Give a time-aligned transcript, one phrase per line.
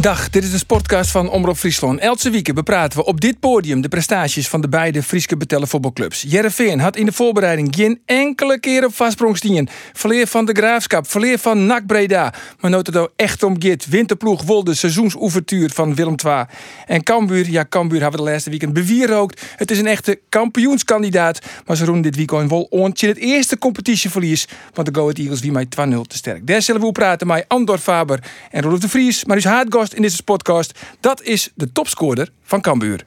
[0.00, 2.00] Dag, dit is de sportcast van Omroep Friesland.
[2.00, 6.24] Elke week bepraten we op dit podium de prestaties van de beide Frieske betellen voetbalclubs.
[6.28, 9.68] Jereveen had in de voorbereiding geen enkele keer op vastsprong stien.
[9.92, 12.34] Verleer van de Graafschap, verleer van NAC Breda.
[12.60, 13.88] Maar het nou echt om Git.
[13.88, 16.44] Winterploeg wol de seizoensouvertuur van Willem II.
[16.86, 19.42] En Cambuur, ja Cambuur hebben we de laatste weekend bewierookt.
[19.56, 21.38] Het is een echte kampioenskandidaat.
[21.66, 24.48] Maar ze roemen dit weekend wel ontje het eerste competitieverlies.
[24.74, 25.68] Want de Go Ahead Eagles wie mij 2-0
[26.06, 26.46] te sterk.
[26.46, 29.24] Daar zullen we praten met Andor Faber en Rolf de Vries.
[29.24, 29.44] Maar is
[29.94, 30.78] In deze podcast.
[31.00, 33.04] Dat is de topscorer van Cambuur.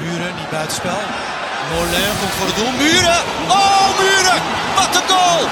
[0.00, 1.00] Muren niet buitenspel.
[1.72, 2.72] Molen komt voor het doel.
[2.84, 3.20] Muren!
[3.60, 4.40] Oh, Muren!
[4.78, 5.42] Wat een goal!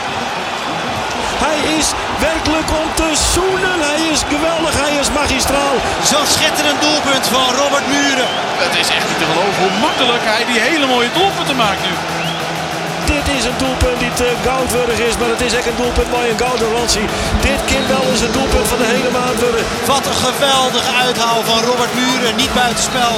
[1.46, 1.87] Hij is
[2.29, 3.79] werkelijk om te zoenen.
[3.91, 4.74] Hij is geweldig.
[4.84, 5.76] Hij is magistraal.
[6.10, 8.30] Zo'n schitterend doelpunt van Robert Muren.
[8.65, 11.93] Het is echt niet te geloven hoe makkelijk hij die hele mooie doelpunten maakt nu.
[13.25, 16.30] Dit is een doelpunt die te goudwürdig is, maar het is echt een doelpunt bij
[16.30, 17.07] een gouden Ransie.
[17.49, 19.65] Dit kind wel is het doelpunt van de hele maand worden.
[19.93, 22.37] Wat een geweldige uithaal van Robert Muren.
[22.37, 23.13] Niet buitenspel.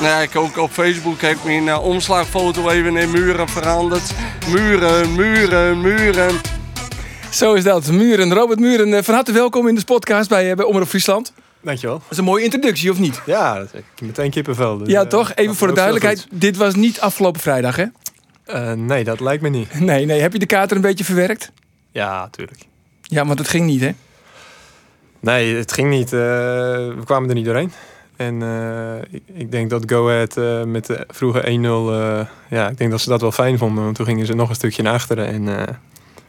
[0.00, 4.06] Nou ja, ik ook op Facebook heb ik mijn uh, omslagfoto even in muren veranderd.
[4.48, 6.34] Muren, muren, muren.
[7.30, 7.90] Zo is dat.
[7.90, 8.32] Muren.
[8.34, 11.32] Robert Muren, eh, van harte welkom in de podcast bij, eh, bij Omroep Friesland.
[11.60, 11.98] Dankjewel.
[11.98, 13.20] Dat is een mooie introductie, of niet?
[13.26, 14.78] Ja, dat is meteen kippenvel.
[14.78, 15.32] Dus, Ja, eh, toch?
[15.34, 16.26] Even voor de duidelijkheid.
[16.30, 17.84] Dit was niet afgelopen vrijdag, hè?
[18.48, 19.80] Eh, nee, dat lijkt me niet.
[19.80, 20.20] Nee, nee.
[20.20, 21.52] Heb je de kaart er een beetje verwerkt?
[21.92, 22.60] Ja, tuurlijk.
[23.02, 23.90] Ja, want het ging niet, hè?
[25.20, 26.12] Nee, het ging niet.
[26.12, 27.72] eh, we kwamen er niet doorheen.
[28.16, 31.44] En eh, ik, ik denk dat Go Ahead met de vroege 1-0...
[31.44, 32.26] eh,
[32.58, 33.84] ja, ik denk dat ze dat wel fijn vonden.
[33.84, 35.26] Want toen gingen ze nog een stukje naar achteren.
[35.26, 35.44] En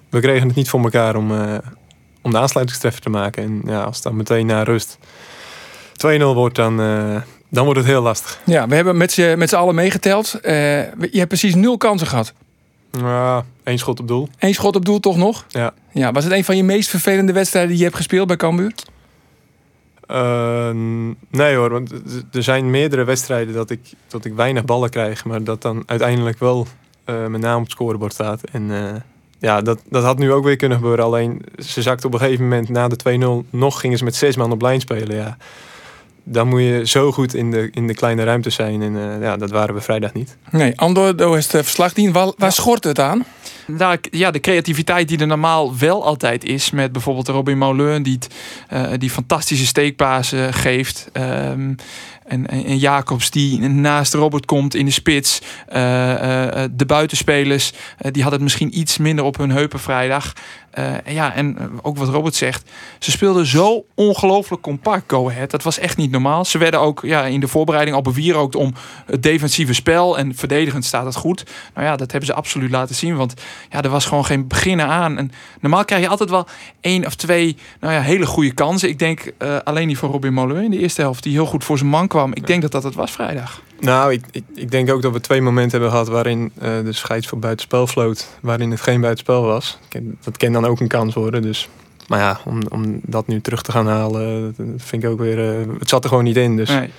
[0.10, 1.32] we kregen het niet voor elkaar om,
[2.22, 3.44] om de aansluitingstreffer te maken.
[3.44, 4.98] En ja, als het dan meteen na rust
[6.08, 6.76] 2-0 wordt, dan,
[7.50, 8.40] dan wordt het heel lastig.
[8.46, 10.34] Ja, we hebben met z'n met z'n allen meegeteld.
[10.34, 10.54] Eh,
[10.92, 12.34] je hebt precies nul kansen gehad.
[12.92, 14.30] Ja, één schot op doel.
[14.40, 15.46] Eén schot op doel toch nog?
[15.48, 15.74] Ja.
[15.92, 18.74] Ja, was het een van je meest vervelende wedstrijden die je hebt gespeeld bij Cambuur?
[20.08, 20.70] Eh,
[21.30, 21.92] nee hoor, want
[22.32, 26.40] er zijn meerdere wedstrijden dat ik, dat ik weinig ballen krijg, maar dat dan uiteindelijk
[26.40, 26.68] wel
[27.04, 28.42] eh, mijn naam op het scorebord staat.
[28.52, 28.72] En
[29.40, 31.06] ja, dat, dat had nu ook weer kunnen gebeuren.
[31.06, 34.36] Alleen ze zakte op een gegeven moment na de 2-0 nog gingen ze met zes
[34.36, 35.16] man op lijn spelen.
[35.16, 35.38] Ja.
[36.32, 38.82] Dan moet je zo goed in de, in de kleine ruimte zijn.
[38.82, 40.38] En eh, ja, dat waren we vrijdag niet.
[40.52, 42.12] Nee, Andor, daar is het verslag dien.
[42.12, 43.26] Waar, waar schort het aan?
[43.66, 46.72] Nou, ja, de creativiteit die er normaal wel altijd is.
[46.72, 48.20] Met bijvoorbeeld Robin Moulin die,
[48.68, 51.10] eh, die fantastische steekpasen geeft.
[51.12, 51.74] Ehm,
[52.30, 55.42] en, en, Jacobs die naast Robert komt in de spits.
[55.68, 59.80] Eh, eh, eh, de buitenspelers eh, die hadden het misschien iets minder op hun heupen
[59.80, 60.34] vrijdag.
[60.72, 62.70] Eh, en ja, en eh, ook wat Robert zegt.
[63.00, 65.52] Ze speelden zo ongelooflijk compact, Go Ahead.
[65.52, 66.46] Dat was echt niet normaal.
[66.46, 68.74] Ze werden ook ja, in de voorbereiding al bewierookt om
[69.06, 70.18] het defensieve spel.
[70.18, 71.44] En verdedigend staat het goed.
[71.74, 73.16] Nou ja, dat hebben ze absoluut laten zien.
[73.16, 73.34] Want
[73.70, 75.18] ja, er was gewoon geen beginnen aan.
[75.18, 76.48] En normaal krijg je altijd wel
[76.82, 78.90] één of twee nou ja, hele goede kansen.
[78.90, 81.24] Ik denk eh, alleen die van Robin Molen in de eerste helft.
[81.24, 82.34] Die heel goed voor zijn man kwam.
[82.34, 83.62] Ik denk dat dat het was vrijdag.
[83.80, 84.24] Nou, ik,
[84.54, 87.88] ik, denk ook dat we twee momenten hebben gehad waarin eh, de scheids voor buitenspel
[87.88, 88.28] floot.
[88.42, 89.78] Waarin het geen buitenspel was.
[90.24, 91.42] Dat kan dan ook een kans worden.
[91.42, 91.70] Dus.
[92.08, 95.60] Maar ja, om, om dat nu terug te gaan halen, dat vind ik ook weer...
[95.60, 96.56] eh, het zat er gewoon niet in.
[96.56, 96.90] Dus Nee.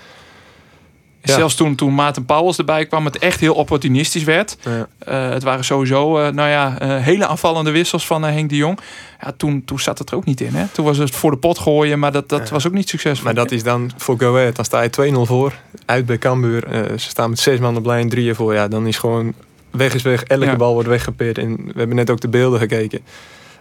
[1.22, 1.34] Ja.
[1.34, 4.56] Zelfs toen, toen Maarten Pauwels erbij kwam, het echt heel opportunistisch werd.
[4.64, 4.88] ja.
[4.98, 8.78] Eh, het waren sowieso eh, nou ja, eh, hele aanvallende wissels van Henk de Jong.
[9.20, 10.54] Ja, toen, toen zat het er ook niet in.
[10.54, 10.66] Hè?
[10.72, 12.54] Toen was het voor de pot gooien, maar dat, dat Ja.
[12.54, 13.25] was ook niet succesvol.
[13.25, 14.56] Maar dat is dan voor Go Ahead.
[14.56, 15.53] Dan sta je 2-0 voor.
[15.86, 16.64] Uit bij Cambuur.
[16.91, 18.54] ze staan met zes man op lijn, drieën voor.
[18.54, 19.34] Ja, dan is gewoon
[19.70, 20.22] weg is weg.
[20.22, 21.38] Elke bal wordt weggepeerd.
[21.38, 23.00] En we hebben net ook de beelden gekeken.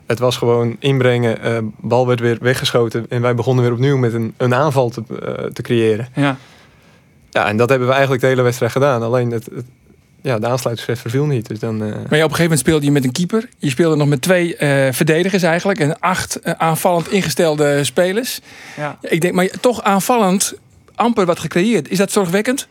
[0.06, 1.74] Het was gewoon inbrengen.
[1.82, 3.06] bal werd weer weggeschoten.
[3.10, 5.04] En wij begonnen weer opnieuw met een, een aanval te,
[5.54, 6.08] te creëren.
[6.16, 6.38] Ja.
[7.32, 9.02] Ja, en dat hebben we eigenlijk de hele wedstrijd gedaan.
[9.04, 9.66] Alleen het, het-
[10.22, 11.48] ja, de aansluitingswet verviel niet.
[11.48, 13.50] Dus dan, eh, Maar ja, op een gegeven moment speelde je met een keeper.
[13.58, 15.80] Je speelde nog met twee eh, verdedigers eigenlijk.
[15.80, 18.40] En acht eh, aanvallend ingestelde spelers.
[18.78, 18.98] Ja.
[19.02, 20.54] Ik denk, maar toch aanvallend
[20.96, 21.90] amper wat gecreëerd.
[21.90, 22.68] Is dat zorgwekkend?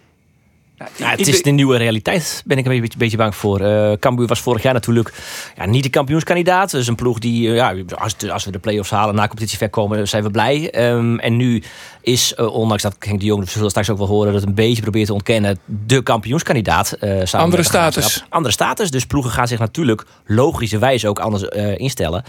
[0.97, 3.61] Ja, het is de nieuwe realiteit, ben ik een beetje, beetje bang voor.
[3.61, 5.13] Eh Cambuur was vorig jaar natuurlijk
[5.57, 6.71] ja, niet de kampioenskandidaat.
[6.71, 9.71] Dus een ploeg die, eh, ja, als, als we de play-offs halen, na competitie ver
[9.71, 10.71] komen, zijn we blij.
[10.71, 11.63] Ehm, en nu
[12.01, 14.43] is, eh, ondanks dat Henk de Jong, dat zullen we straks ook wel horen, dat
[14.43, 16.93] een beetje probeert te ontkennen, de kampioenskandidaat.
[16.93, 18.25] eh, Andere status.
[18.29, 18.91] Andere status.
[18.91, 22.25] Dus ploegen gaan zich natuurlijk logischerwijs ook anders eh, instellen.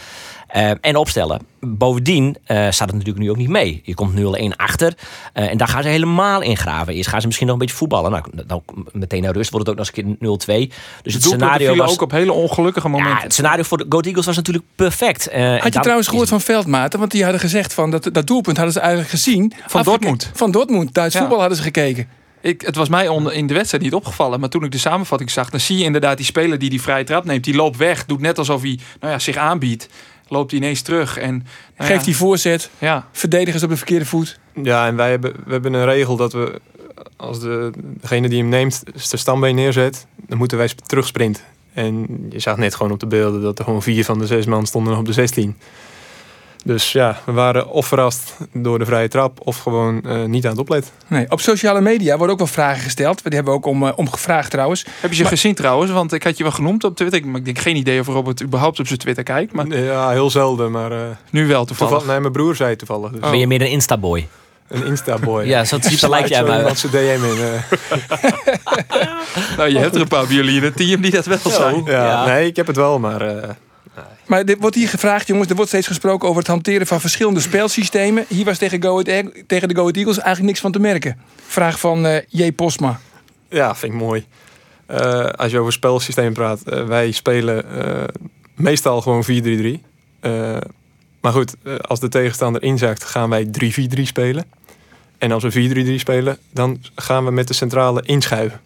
[0.50, 1.42] Eh, en opstellen.
[1.60, 3.82] Bovendien eh, staat het natuurlijk nu ook niet mee.
[3.84, 4.94] Je komt 0-1 achter.
[5.34, 6.94] eh, en daar gaan ze helemaal in graven.
[6.94, 8.12] Eerst gaan ze misschien nog een beetje voetballen.
[8.12, 8.62] Nou, nou,
[8.92, 10.18] meteen naar rust wordt het ook nog eens een
[10.48, 10.74] keer 0-2.
[11.04, 11.92] Dus het doelpunten scenario was...
[11.92, 13.24] ook op hele ongelukkige Ja, momenten.
[13.24, 15.28] het scenario voor de Goat Eagles was natuurlijk perfect.
[15.28, 17.00] Eh, Had je dan trouwens is- gehoord van Veldmaten?
[17.00, 19.54] Want die hadden gezegd van dat, dat doelpunt hadden ze eigenlijk gezien.
[19.66, 20.32] Afgeke- Dortmund.
[20.34, 20.94] Van Dortmund.
[20.94, 21.20] Duits Ja.
[21.20, 22.08] voetbal hadden ze gekeken.
[22.42, 24.40] Ik, het was mij onder, in de wedstrijd niet opgevallen.
[24.40, 27.04] Maar toen ik de samenvatting zag, dan zie je inderdaad die speler die die vrije
[27.04, 27.44] trap neemt.
[27.44, 29.90] Die loopt weg, doet net alsof hij nou ja, zich aanbiedt.
[30.30, 31.18] Loopt hij ineens terug.
[31.18, 31.32] En,
[31.78, 32.70] nou Geeft ja, die voorzet.
[32.78, 34.40] Ja, Verdedigers op de verkeerde voet.
[34.64, 36.62] Ja, en wij hebben, we hebben een regel dat we,
[37.16, 41.44] als de, degene die hem neemt, zijn stambeen neerzet, dan moeten wij sp- terugsprinten.
[41.74, 44.46] En je zag net gewoon op de beelden dat er gewoon vier van de zes
[44.46, 45.56] man stonden nog op de 16.
[46.64, 50.52] Dus ja, we waren of verrast door de vrije trap of gewoon eh, niet aan
[50.52, 50.92] het opletten.
[51.08, 53.24] Nee, op sociale media worden ook wel vragen gesteld.
[53.24, 54.86] Die hebben we ook om, eh, om gevraagd trouwens.
[55.00, 55.92] heb je ze gezien trouwens?
[55.92, 57.20] Want ik had je wel genoemd op Twitter.
[57.20, 59.54] Ik, maar ik denk geen idee of Robert überhaupt op zijn Twitter kijkt.
[59.54, 60.98] Maar Ja, heel zelden, maar eh,
[61.30, 61.78] nu wel toevallig.
[61.94, 63.12] toevallig, nee, mijn broer zei het toevallig.
[63.12, 63.30] Dus Oh.
[63.30, 64.28] Ben je meer een Insta-boy?
[64.68, 65.44] Een Insta-boy.
[65.44, 66.58] Ja, zo type lijkt jij maar.
[66.58, 67.38] iemand zijn DM in.
[69.58, 71.82] Nou, je hebt er een paar bij jullie in het team die dat wel zijn.
[71.86, 72.26] ja, Ja.
[72.26, 73.50] Nee, ik heb het wel, maar eh,
[74.30, 75.50] Maar dit wordt hier gevraagd, jongens.
[75.50, 78.26] Er wordt steeds gesproken over het hanteren van verschillende speelsystemen.
[78.28, 81.18] Hier was tegen, Go tegen de Go Ahead Eagles eigenlijk niks van te merken.
[81.48, 82.52] Vraag van eh J.
[82.52, 83.00] Posma.
[83.50, 84.26] Ja, vind ik mooi.
[84.86, 87.66] Eh, als je over spelsysteem praat, eh, wij spelen
[88.56, 89.82] meestal gewoon 4-3-3.
[90.20, 90.58] Eh,
[91.22, 94.46] maar goed, als de tegenstander inzakt, gaan wij 3-4-3 spelen.
[95.18, 98.60] En als we 4-3-3 spelen, dan gaan we met de centrale inschuiven.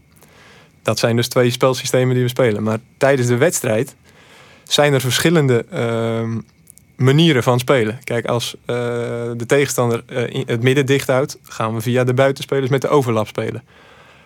[0.81, 2.63] Dat zijn dus twee spelsystemen die we spelen.
[2.63, 3.95] Maar tijdens de wedstrijd
[4.63, 6.39] zijn er verschillende ehm,
[6.95, 7.99] manieren van spelen.
[8.03, 8.75] Kijk, als eh,
[9.37, 13.27] de tegenstander in- het midden dicht houdt, gaan we via de buitenspelers met de overlap
[13.27, 13.63] spelen.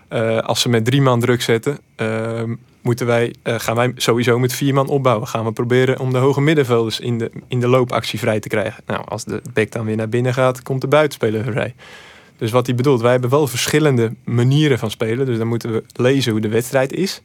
[0.07, 4.53] Eh, als ze met drie man druk zetten, ehm, moeten wij, gaan wij sowieso met
[4.53, 5.27] vier man opbouwen.
[5.27, 8.83] Gaan we proberen om de hoge middenvelders in de, in de loopactie vrij te krijgen.
[8.85, 11.75] Nou, als de back dan weer naar binnen gaat, komt de buitenspeler vrij.
[12.37, 15.25] Dus wat hij bedoelt, wij hebben wel verschillende manieren van spelen.
[15.25, 17.21] Dus dan moeten we lezen hoe de wedstrijd is.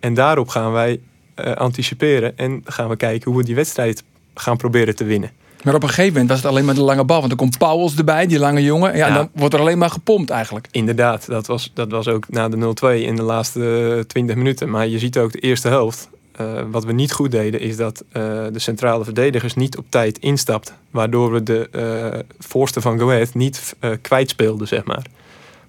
[0.00, 1.00] En daarop gaan wij
[1.38, 4.02] eh, anticiperen en gaan we kijken hoe we die wedstrijd
[4.34, 5.30] gaan proberen te winnen.
[5.62, 7.18] Maar op een gegeven moment was het alleen maar de lange bal.
[7.18, 8.96] Want er komt Pauwels erbij, die lange jongen.
[8.96, 10.66] Ja, En dan wordt er alleen maar gepompt eigenlijk.
[10.70, 14.70] Inderdaad, dat was, dat was ook na de 0-2 in de laatste eh, 20 minuten.
[14.70, 16.08] Maar je ziet ook de eerste helft.
[16.32, 20.18] eh, wat we niet goed deden, is dat eh, de centrale verdedigers niet op tijd
[20.18, 20.74] instapten.
[20.90, 25.02] Waardoor we de eh voorste van Go Ahead niet eh kwijtspeelden, zeg maar.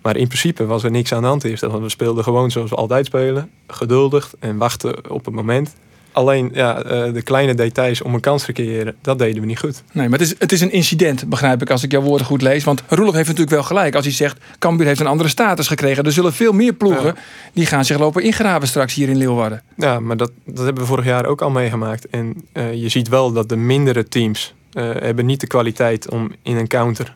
[0.09, 1.61] Maar in principe was er niks aan de hand eerst.
[1.63, 3.49] Want we speelden gewoon zoals we altijd spelen.
[3.67, 5.75] Geduldig en wachten op het moment.
[6.11, 9.59] Alleen ja, eh, de kleine details om een kans te creëren, dat deden we niet
[9.59, 9.83] goed.
[9.91, 12.41] Nee, maar het is, het is een incident, begrijp ik, als ik jouw woorden goed
[12.41, 12.63] lees.
[12.63, 14.37] Want Roelof heeft natuurlijk wel gelijk als hij zegt...
[14.59, 16.03] Cambuur heeft een andere status gekregen.
[16.03, 17.15] Er zullen veel meer ploegen Ja.
[17.53, 19.61] die gaan zich lopen ingraven straks hier in Leeuwarden.
[19.75, 22.07] Ja, maar dat, dat hebben we vorig jaar ook al meegemaakt.
[22.07, 26.31] En eh, je ziet wel dat de mindere teams eh, hebben niet de kwaliteit om
[26.43, 27.15] in een counter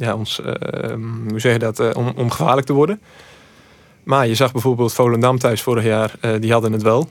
[0.00, 0.94] ja, ons, eh,
[1.28, 3.00] hoe zeg je dat, eh, om, gevaarlijk te worden.
[4.02, 7.08] Maar je zag bijvoorbeeld Volendam thuis vorig jaar, eh, die hadden het wel.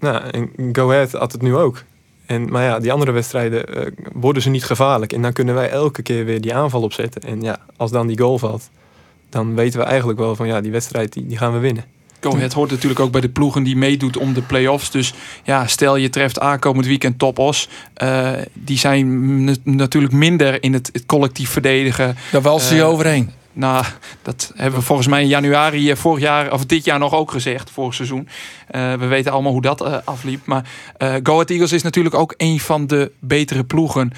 [0.00, 1.82] Nou, en Go Ahead had het nu ook.
[2.26, 5.12] En, maar ja, die andere wedstrijden worden ze niet gevaarlijk.
[5.12, 7.22] En dan kunnen wij elke keer weer die aanval opzetten.
[7.22, 8.70] En ja, als dan die goal valt,
[9.28, 11.84] dan weten we eigenlijk wel van ja, die wedstrijd die gaan we winnen.
[12.24, 14.90] Go Ahead hoort natuurlijk ook bij de ploegen die meedoet om de play-offs.
[14.90, 17.68] Dus ja, stel je treft aankomend weekend Top Os.
[17.94, 22.16] eh, die zijn natuurlijk minder in het, het collectief verdedigen.
[22.32, 23.30] Daar walsen ze je Eh, overheen.
[23.56, 23.84] Nou,
[24.22, 27.30] dat hebben we volgens mij in januari eh, vorig jaar, of dit jaar nog ook
[27.30, 28.28] gezegd, vorig seizoen.
[28.68, 30.46] Eh, we weten allemaal hoe dat eh, afliep.
[30.46, 30.64] Maar
[30.96, 34.10] eh Go Ahead Eagles is natuurlijk ook een van de betere ploegen.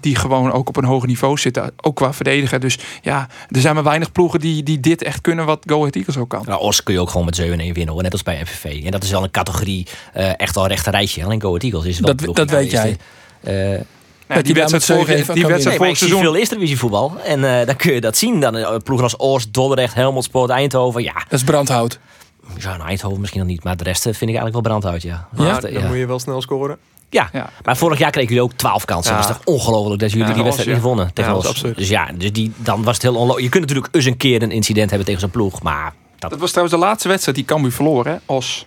[0.00, 1.72] die gewoon ook op een hoger niveau zitten.
[1.80, 2.60] Ook qua verdedigen.
[2.60, 5.96] Dus ja, er zijn maar weinig ploegen die, die dit echt kunnen wat Go Ahead
[5.96, 6.42] Eagles ook kan.
[6.46, 8.02] Nou, Os kun je ook gewoon met 7-1 winnen, hoor.
[8.02, 8.84] net als bij FVV.
[8.84, 9.86] En dat is wel een categorie,
[10.36, 11.24] echt al rechter rijtje.
[11.24, 12.96] Alleen Go Ahead Eagles is wel Dat- een ploeg dat weet nou
[13.42, 13.84] jij.
[14.28, 16.66] Ja, die wedstrijd met vorig, zeven die wedstrijd Nee, maar vorig ik zie seizoen.
[16.66, 17.16] veel voetbal.
[17.24, 18.40] En eh, dan kun je dat zien.
[18.40, 21.02] Dan eh, ploegen als Oost, Dordrecht, Helmond Sport, Eindhoven.
[21.02, 21.98] Ja, Dat is brandhout.
[22.58, 23.64] ja nou, Eindhoven misschien nog niet.
[23.64, 25.28] Maar de rest eh, vind ik eigenlijk wel brandhout, ja.
[25.36, 25.86] Maar Echt, dan ja.
[25.86, 26.78] moet je wel snel scoren.
[27.10, 27.28] Ja.
[27.32, 27.50] Ja.
[27.64, 29.12] maar vorig jaar kregen jullie ook 12 kansen.
[29.14, 29.20] Ja.
[29.20, 30.84] Dat is toch ongelooflijk dat jullie Ja, die wedstrijd niet ja.
[30.84, 31.62] wonnen tegen Ja, ons.
[31.74, 33.42] Dus ja, dus die, dan was het heel onlogisch.
[33.42, 35.62] Je kunt natuurlijk eens een keer een incident hebben tegen zo'n ploeg.
[35.62, 38.12] Maar dat, Dat was trouwens de laatste wedstrijd die Cambuur verloren.
[38.12, 38.18] Hè?
[38.26, 38.66] Als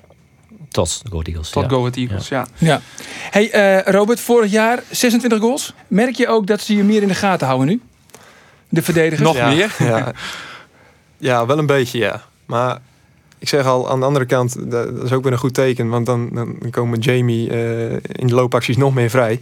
[0.71, 1.49] tot de Go Eagles.
[1.49, 1.69] tot ja.
[1.69, 2.27] Go Ahead Eagles.
[2.27, 2.47] Ja.
[2.57, 2.81] Ja.
[3.29, 5.73] Hey eh, Robert, vorig jaar 26 goals.
[5.87, 7.81] Merk je ook dat ze je meer in de gaten houden nu?
[8.69, 9.21] De verdedigers?
[9.21, 9.75] Nog ja, meer?
[9.79, 10.13] Ja.
[11.17, 12.23] ja, wel een beetje ja.
[12.45, 12.79] Maar
[13.39, 15.89] ik zeg al, aan de andere kant, dat dat is ook weer een goed teken.
[15.89, 19.41] Want dan, dan komen Jamie eh, in de loopacties nog meer vrij.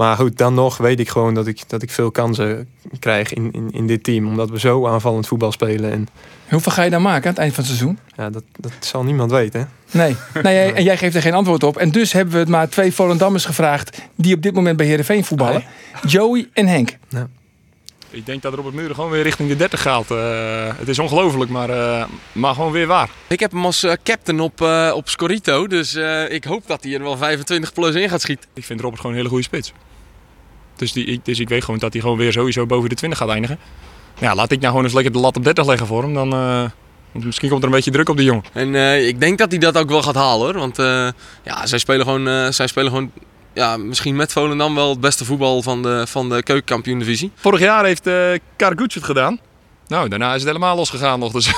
[0.00, 3.52] Maar goed, dan nog weet ik gewoon dat ik, dat ik veel kansen krijg in,
[3.52, 4.26] in, in dit team.
[4.26, 5.92] Omdat we zo aanvallend voetbal spelen.
[5.92, 6.08] En
[6.48, 7.98] Hoeveel ga je dan maken aan het eind van het seizoen?
[8.16, 9.60] ja, dat, dat zal niemand weten.
[9.60, 9.98] hè.
[9.98, 10.16] Nee.
[10.42, 11.76] nee jij- en jij geeft er geen antwoord op.
[11.76, 14.02] En dus hebben we het maar twee Volendammers gevraagd...
[14.14, 15.64] die op dit moment bij Heerenveen voetballen.
[16.06, 16.96] Joey en Henk.
[18.10, 20.10] Ik denk dat Robert Muren gewoon weer richting de 30 gaat.
[20.10, 20.18] Uh,
[20.76, 23.10] het is ongelooflijk, maar, uh, maar gewoon weer waar.
[23.26, 24.60] Ik heb hem als uh, captain op,
[24.94, 25.94] op Scorito, dus
[26.28, 28.48] ik hoop dat hij er wel 25 plus in gaat schieten.
[28.54, 29.72] Ik vind Robert gewoon een hele goede spits.
[30.80, 33.18] Dus, die, ik, dus ik weet gewoon dat hij gewoon weer sowieso boven de 20
[33.18, 33.58] gaat eindigen.
[34.18, 36.14] Ja, laat ik nou gewoon eens lekker de lat op 30 leggen voor hem.
[36.14, 36.28] Dan,
[37.12, 38.44] misschien komt er een beetje druk op die jongen.
[38.52, 38.74] En
[39.06, 40.58] ik denk dat hij dat ook wel gaat halen hoor.
[40.58, 40.76] Want
[41.44, 43.10] ja, zij spelen gewoon, zij spelen gewoon
[43.54, 47.32] ja, misschien met Volendam wel het beste voetbal van de, van de keukenkampioen-divisie.
[47.34, 49.40] Vorig jaar heeft uh, het gedaan.
[49.90, 51.32] Nou, daarna is het helemaal losgegaan nog.
[51.32, 51.52] Dus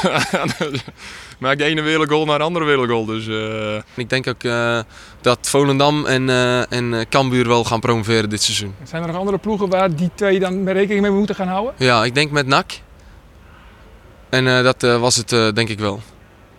[1.39, 3.05] maak de ene wereldgoal naar de andere wereldgoal.
[3.05, 3.75] Dus, uh...
[3.95, 4.81] Ik denk ook uh,
[5.21, 8.75] dat Volendam en, uh, en Cambuur wel gaan promoveren dit seizoen.
[8.83, 11.75] Zijn er nog andere ploegen waar die twee dan rekening mee moeten gaan houden?
[11.77, 12.71] Ja, ik denk met NAC.
[14.29, 16.01] En dat was het denk ik wel.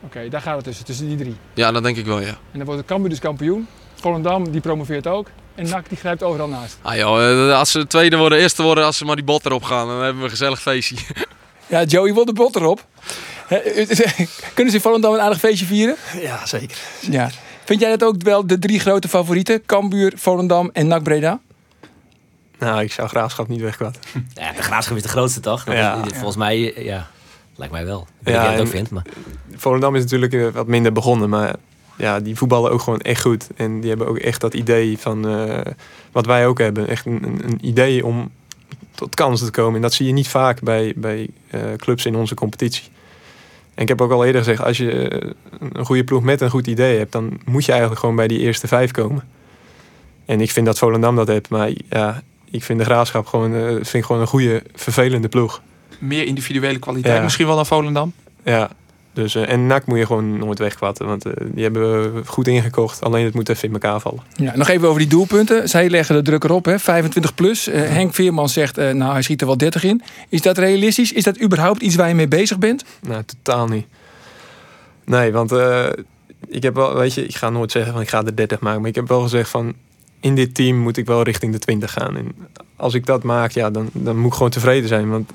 [0.02, 1.36] Oké, daar gaat het tussen, tussen die drie?
[1.54, 2.28] Ja, dat denk ik wel, ja.
[2.28, 3.68] En dan wordt de Cambuur dus kampioen?
[3.96, 5.28] Volendam die promoveert ook.
[5.56, 6.78] En NAC die grijpt overal naast.
[6.82, 9.64] Ah joh, eh, als ze tweede worden, eerste worden, als ze maar die bot erop
[9.64, 10.96] gaan, dan hebben we een gezellig feestje.
[11.68, 12.86] Ja, Joey wil de bot erop.
[14.54, 15.96] Kunnen ze in Volendam een aardig feestje vieren?
[16.22, 16.78] Ja, zeker.
[17.00, 17.30] Ja.
[17.64, 19.66] Vind jij dat ook wel de drie grote favorieten?
[19.66, 21.40] Cambuur, Volendam en NAC Breda?
[22.60, 24.02] Nou, ik zou Graafschap niet wegkwatten.
[24.34, 25.66] Ja, de Graafschap is de grootste toch?
[25.66, 26.04] Ja.
[26.14, 27.08] Volgens mij, ja,
[27.56, 28.08] lijkt mij wel.
[28.24, 29.06] Ik ja, weet ook vind, maar...
[29.56, 31.56] Volendam is natuurlijk eh, wat minder begonnen, maar
[31.98, 33.48] ja, die voetballen ook gewoon echt goed.
[33.56, 35.60] En die hebben ook echt dat idee van uh,
[36.12, 36.88] wat wij ook hebben.
[36.88, 38.32] Echt een, een, idee om
[38.96, 39.76] tot kansen te komen.
[39.76, 42.84] En dat zie je niet vaak bij, bij uh, clubs in onze competitie.
[43.74, 45.30] En ik heb ook al eerder gezegd, als je eh,
[45.74, 48.40] een goede ploeg met een goed idee hebt, dan moet je eigenlijk gewoon bij die
[48.40, 49.24] eerste vijf komen.
[50.26, 52.22] En ik vind dat Volendam dat heeft, maar ja,
[52.52, 55.62] ik vind de Graafschap gewoon, uh, vind gewoon een goede, vervelende ploeg.
[56.00, 58.14] Meer individuele kwaliteit misschien wel dan Volendam?
[58.44, 58.70] Ja,
[59.14, 62.48] dus, uh, en NAC moet je gewoon nooit wegkwatten, want uh, die hebben we goed
[62.48, 63.02] ingekocht.
[63.02, 64.24] Alleen het moet even in elkaar vallen.
[64.36, 65.70] Ja, nog even over die doelpunten.
[65.70, 66.80] Zij leggen de druk erop, hè?
[66.80, 67.68] 25 plus.
[67.68, 70.02] Uh, Henk Veerman zegt, nou hij schiet er wel 30 in.
[70.30, 71.12] Is dat realistisch?
[71.12, 72.84] Is dat überhaupt iets waar je mee bezig bent?
[73.02, 73.86] Nou, totaal niet.
[75.06, 75.52] Nee, want
[76.48, 78.80] ik heb wel, weet je, ik ga nooit zeggen van ik ga de 30 maken.
[78.80, 79.74] Maar ik heb wel gezegd van
[80.20, 82.18] in dit team moet ik wel richting de 20 gaan.
[82.18, 82.36] En
[82.76, 85.10] als ik dat maak, ja, dan, dan moet ik gewoon tevreden zijn.
[85.10, 85.32] Want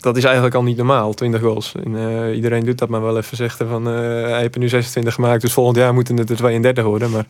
[0.00, 1.74] dat is eigenlijk al niet normaal, 20 goals.
[1.84, 4.68] En, uh, iedereen doet dat maar wel even zeggen van uh, hij heeft er nu
[4.68, 7.10] 26 gemaakt, dus volgend jaar moeten het er 32 worden.
[7.10, 7.26] Maar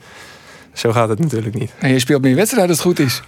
[0.72, 1.72] zo gaat het natuurlijk niet.
[1.78, 3.22] En je speelt meer wedstrijden als het goed is.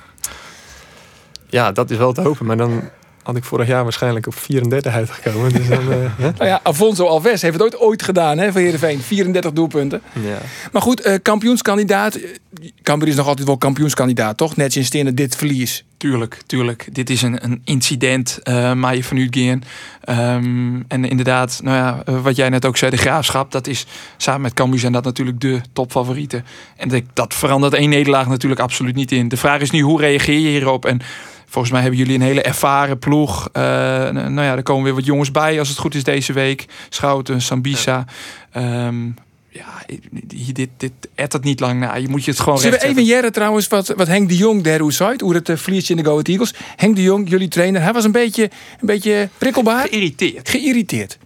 [1.46, 2.46] Ja, dat is wel te hopen.
[2.46, 2.82] Maar dan
[3.22, 5.52] had ik vorig jaar waarschijnlijk op 34 uitgekomen.
[5.52, 9.00] Dus dan, uh, nou ja, Afonso Alves heeft het ooit, ooit gedaan hè, voor Heerenveen.
[9.00, 10.02] 34 doelpunten.
[10.12, 10.38] Ja.
[10.72, 12.18] Maar goed, uh, kampioenskandidaat.
[12.82, 14.56] Cambuur is nog altijd wel kampioenskandidaat, toch?
[14.56, 15.84] Net sinds dit verlies.
[15.96, 16.88] Tuurlijk, tuurlijk.
[16.92, 19.62] Dit is een, een incident, uh, maar je vanuit gaan.
[20.08, 23.86] Um, en inderdaad, nou ja, wat jij net ook zei, de graafschap, dat is
[24.16, 26.44] samen met Cambuur zijn dat natuurlijk de topfavorieten.
[26.76, 29.28] En dat, dat verandert één nederlaag natuurlijk absoluut niet in.
[29.28, 30.84] De vraag is nu, hoe reageer je hierop?
[30.84, 31.00] En
[31.52, 33.48] Volgens mij hebben jullie een hele ervaren ploeg.
[33.52, 33.62] Uh,
[34.10, 36.64] nou ja, er komen weer wat jongens bij als het goed is deze week.
[36.88, 38.04] Schouten, Sambisa.
[38.52, 38.86] Ja.
[38.86, 39.14] Um,
[39.48, 39.82] ja,
[40.52, 41.94] dit, dit edt het niet lang na.
[41.94, 44.62] Je moet je het gewoon Zullen we even jaren trouwens wat, wat Henk de Jong
[44.62, 46.54] der hoe zei, hoe het uh, in de Go Ahead Eagles.
[46.76, 48.42] Henk de Jong, jullie trainer, hij was een beetje,
[48.80, 49.88] een beetje prikkelbaar.
[49.88, 50.48] Geïrriteerd.
[50.48, 51.18] Geïrriteerd.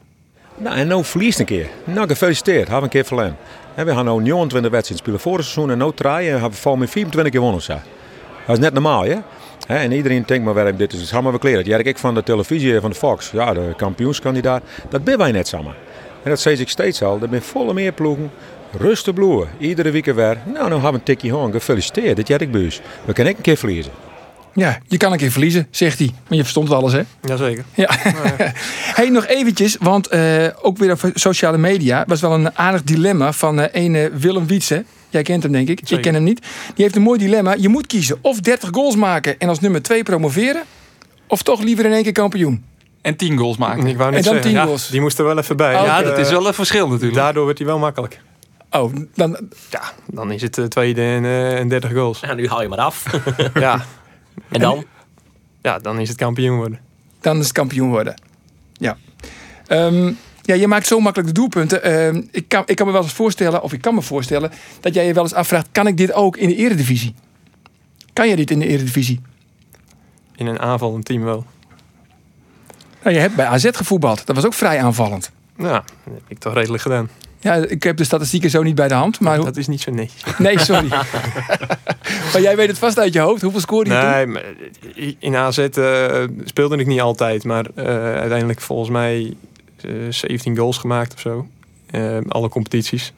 [0.56, 1.68] Nou, en nou verliest een keer.
[1.84, 2.68] Nou, gefeliciteerd.
[2.68, 3.36] Hebben een keer verleden.
[3.74, 6.86] we gaan nu 29 wedstrijden spelen voor het seizoen en nu draaien en hebben we
[6.86, 7.82] 24 keer gewonnen.
[8.46, 9.16] Dat is net normaal, hè?
[9.66, 11.10] En iedereen denkt maar waarom dit is.
[11.10, 11.64] Het maar verklaren.
[11.64, 15.48] Ja, ik van de televisie van de Fox, ja, de kampioenskandidaat, dat ben wij net
[15.48, 15.74] samen.
[16.22, 17.18] En dat zei ik steeds al.
[17.22, 18.30] Er zijn volle meer ploegen.
[18.78, 19.48] Rustig bloeien.
[19.58, 20.38] Iedere week weer.
[20.44, 21.52] Nou, nou hebben we een tikje hoorn.
[21.52, 22.16] Gefeliciteerd.
[22.16, 22.80] Dat jij ik buis.
[23.04, 23.92] We kunnen ik een keer verliezen.
[24.56, 26.10] Ja, je kan een keer verliezen, zegt hij.
[26.28, 27.02] Maar je verstond alles, hè?
[27.22, 27.64] Jazeker.
[27.74, 27.88] Ja.
[28.98, 33.32] hey, nog eventjes, want uh, ook weer op sociale media was wel een aardig dilemma
[33.32, 34.84] van uh, ene Willem Wietse.
[35.08, 35.90] Jij kent hem, denk ik.
[35.90, 36.40] Ik ken hem niet.
[36.74, 37.54] Die heeft een mooi dilemma.
[37.58, 40.62] Je moet kiezen of 30 goals maken en als nummer 2 promoveren,
[41.26, 42.64] of toch liever in één keer kampioen.
[43.02, 43.86] En 10 goals maken.
[43.86, 44.88] Ik wou net en dan 10 goals.
[44.88, 45.72] die moest er wel even bij.
[45.72, 47.14] ja, dat is wel een verschil natuurlijk.
[47.14, 48.20] Daardoor werd hij wel makkelijk.
[48.70, 49.38] Oh, dan...
[49.70, 52.20] Ja, dan is het uh, tweede en, uh, en 30 goals.
[52.20, 53.04] Ja, nu haal je maar af.
[53.54, 53.84] ja.
[54.48, 54.84] En dan?
[55.62, 56.80] Ja, dan is het kampioen worden.
[57.20, 58.20] Dan is het kampioen worden.
[58.72, 58.96] Ja.
[59.68, 62.14] Um, ja, je maakt zo makkelijk de doelpunten.
[62.14, 64.94] Uh, ik, kan, ik kan me wel eens voorstellen, of ik kan me voorstellen, dat
[64.94, 67.14] jij je wel eens afvraagt: kan ik dit ook in de Eredivisie?
[68.12, 69.20] Kan je dit in de Eredivisie?
[70.36, 71.44] In een aanvallend team wel.
[73.02, 74.26] Nou, je hebt bij AZ gevoetbald.
[74.26, 75.30] Dat was ook vrij aanvallend.
[75.58, 77.08] Ja, dat heb ik toch redelijk gedaan.
[77.40, 79.20] Ja, ik heb de statistieken zo niet bij de hand.
[79.20, 80.22] Maar dat is niet zo netjes.
[80.38, 80.88] Nee, sorry.
[82.32, 83.42] maar jij weet het vast uit je hoofd.
[83.42, 84.42] Hoeveel scoorde je nee,
[84.92, 85.16] toen?
[85.18, 87.44] in AZ uh, speelde ik niet altijd.
[87.44, 87.84] Maar uh,
[88.14, 89.36] uiteindelijk volgens mij
[90.08, 91.48] 17 eh, goals gemaakt of zo.
[91.90, 93.12] Eh, alle competities.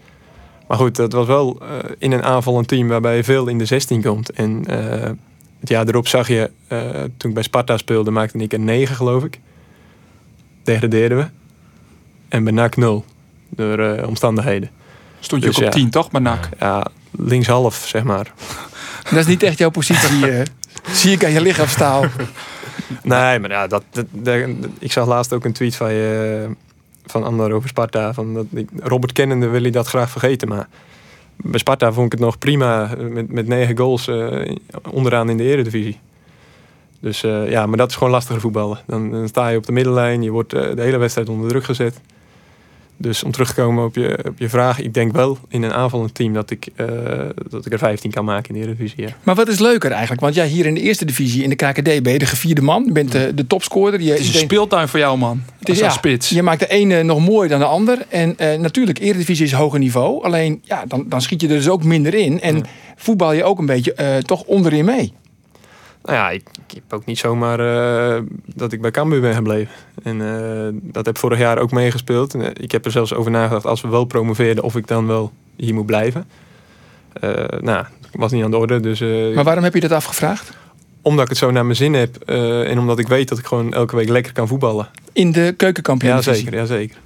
[0.69, 3.65] Maar goed, dat was wel eh, in een aanvallend team waarbij je veel in de
[3.65, 4.31] 16 komt.
[4.31, 4.65] En
[5.61, 6.81] het jaar erop zag je, eh,
[7.17, 9.41] toen ik bij Sparta speelde, maakte ik een 9 geloof ik.
[10.62, 11.27] Degradeerden we.
[12.29, 13.05] En bij NAC 0.
[13.49, 14.71] Door eh, omstandigheden.
[15.21, 15.79] Stond je Dus ook op ja.
[15.79, 16.11] 10, toch?
[16.11, 16.49] Maar NAC.
[16.59, 18.33] Ja, linkshalf zeg maar.
[19.11, 20.43] Dat is niet echt jouw positie.
[20.93, 22.05] zie ik aan je lichaamstaal.
[23.02, 23.85] Nee, maar ja, dat,
[24.78, 26.49] ik zag laatst ook een tweet van je,
[27.07, 28.14] van Ander over Sparta.
[28.14, 30.49] Van dat, Robert kennende wil hij dat graag vergeten.
[30.49, 30.68] Maar
[31.37, 34.54] bij Sparta vond ik het nog prima met, met negen goals eh,
[34.90, 35.99] onderaan in de eredivisie.
[37.00, 38.78] Dus eh, ja, maar dat is gewoon lastiger voetballen.
[38.87, 42.00] Dan, sta je op de middenlijn, je wordt eh, de hele wedstrijd onder druk gezet.
[43.00, 45.73] Dus om terug te komen op je, op je vraag, ik denk wel in een
[45.73, 46.87] aanvallend team dat ik, eh,
[47.49, 49.02] dat ik er 15 kan maken in de Eredivisie.
[49.02, 49.09] Ja.
[49.23, 50.21] Maar wat is leuker eigenlijk?
[50.21, 52.85] Want ja, hier in de eerste divisie in de KKD ben je de gevierde man.
[52.85, 54.00] Je bent de, de topscorer.
[54.00, 55.43] Je, Het is een speeltuin voor jou, man.
[55.59, 56.28] Het is ja, spits.
[56.28, 58.07] Je maakt de ene nog mooier dan de ander.
[58.09, 60.25] En eh, natuurlijk, Eredivisie is hoger niveau.
[60.25, 62.40] Alleen, ja, dan, dan schiet je er dus ook minder in.
[62.40, 62.64] En
[62.97, 65.12] voetbal je ook een beetje eh, toch onderin mee.
[66.02, 67.61] Nou ja, ik, ik heb ook niet zomaar
[68.17, 68.23] eh,
[68.55, 69.75] dat ik bij Cambuur ben gebleven.
[70.02, 72.35] En eh, dat heb vorig jaar ook meegespeeld.
[72.35, 75.07] En, eh, ik heb er zelfs over nagedacht als we wel promoveerden of ik dan
[75.07, 76.26] wel hier moet blijven.
[77.12, 78.81] Eh nou, was niet aan de orde.
[78.81, 79.00] Dus,
[79.35, 80.50] Maar waarom heb je dat afgevraagd?
[81.02, 82.17] Omdat ik het zo naar mijn zin heb
[82.64, 84.88] en omdat ik weet dat ik gewoon elke week lekker kan voetballen.
[85.12, 86.55] In de keukenkampioen Ja, zeker.
[86.55, 86.97] Ja, zeker.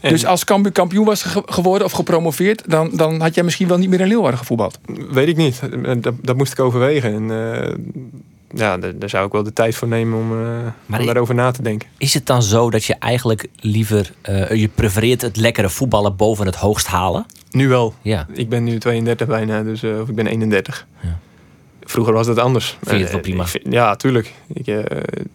[0.00, 2.62] En Dus als Cambuur kampioen was ge- geworden of gepromoveerd...
[2.66, 4.78] Dan, dan had jij misschien wel niet meer in Leeuwarden gevoetbald.
[5.10, 5.60] Weet ik niet.
[5.98, 7.12] Dat, dat moest ik overwegen.
[7.14, 7.30] En
[8.54, 11.62] ja, daar, zou ik wel de tijd voor nemen om, eh, om daarover na te
[11.62, 11.88] denken.
[11.98, 16.46] Is het dan zo dat je eigenlijk liever, eh, je prefereert het lekkere voetballen boven
[16.46, 17.26] het hoogst halen?
[17.50, 17.94] Nu wel.
[18.02, 18.26] Ja.
[18.32, 20.86] Ik ben nu 32 bijna, dus, eh, of ik ben 31.
[21.80, 22.76] Vroeger was dat anders.
[22.82, 23.46] Vind je het wel prima?
[23.46, 24.34] vind- ja, tuurlijk.
[24.52, 24.66] Ik,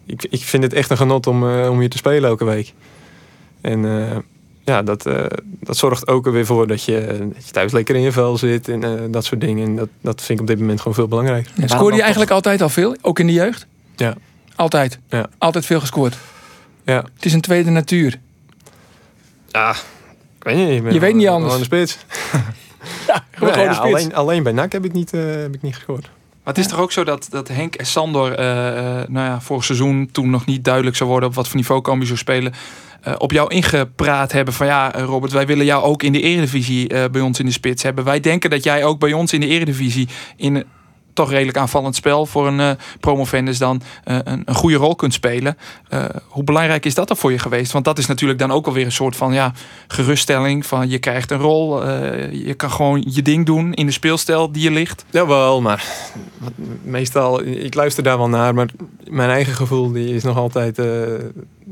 [0.06, 2.72] ik, ik vind het echt een genot om, om hier te spelen elke week.
[3.60, 3.84] En
[4.66, 5.24] ja, dat, eh,
[5.60, 8.38] dat zorgt ook er weer voor dat je, dat je thuis lekker in je vel
[8.38, 9.66] zit en eh, dat soort dingen.
[9.66, 11.52] En dat, dat vind ik op dit moment gewoon veel belangrijker.
[11.56, 12.96] Ja, scoorde je eigenlijk altijd al veel?
[13.02, 13.66] Ook in de jeugd?
[13.96, 14.14] Ja.
[14.54, 14.98] Altijd?
[15.08, 15.26] Ja.
[15.38, 16.16] Altijd veel gescoord?
[16.84, 17.04] Ja.
[17.14, 18.18] Het is een tweede natuur.
[19.48, 19.70] Ja,
[20.38, 20.68] ik weet niet.
[20.68, 21.68] ik ben Je weet niet gewoon- anders.
[21.68, 21.98] Gewoon de spits.
[23.30, 23.92] Gewoon Ja, de ja, spits.
[23.94, 26.02] Alleen, alleen bij NAC heb ik niet, eh, heb ik niet gescoord.
[26.44, 28.68] Maar het is toch ook zo dat, dat Henk en Sandor, eh,
[29.00, 31.80] eh, nou ja, vorig seizoen, toen nog niet duidelijk zou worden op wat voor niveau
[31.80, 32.52] Cambuur zou spelen,
[33.00, 36.20] eh, op jou ingepraat hebben van ja, eh, Robert, wij willen jou ook in de
[36.20, 38.04] Eredivisie eh, bij ons in de spits hebben.
[38.04, 40.64] Wij denken dat jij ook bij ons in de Eredivisie in
[41.16, 45.12] toch redelijk aanvallend spel voor een eh promovendus dan eh, een, een goede rol kunt
[45.12, 45.56] spelen.
[45.88, 47.72] Eh, hoe belangrijk is dat dan voor je geweest?
[47.72, 49.52] Want dat is natuurlijk dan ook alweer een soort van ja,
[49.88, 51.84] geruststelling van je krijgt een rol,
[52.30, 55.04] je kan gewoon je ding doen in de speelstijl die je ligt.
[55.10, 55.84] Jawel, maar
[56.82, 58.68] meestal, ik luister daar wel naar, maar
[59.08, 60.76] mijn eigen gevoel die is nog altijd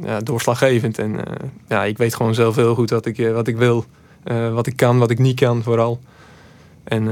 [0.02, 0.98] ja, doorslaggevend.
[0.98, 1.16] En
[1.68, 3.84] ja, ik weet gewoon zelf heel goed wat ik, wat ik wil,
[4.52, 6.00] wat ik kan, wat ik niet kan vooral.
[6.84, 7.08] En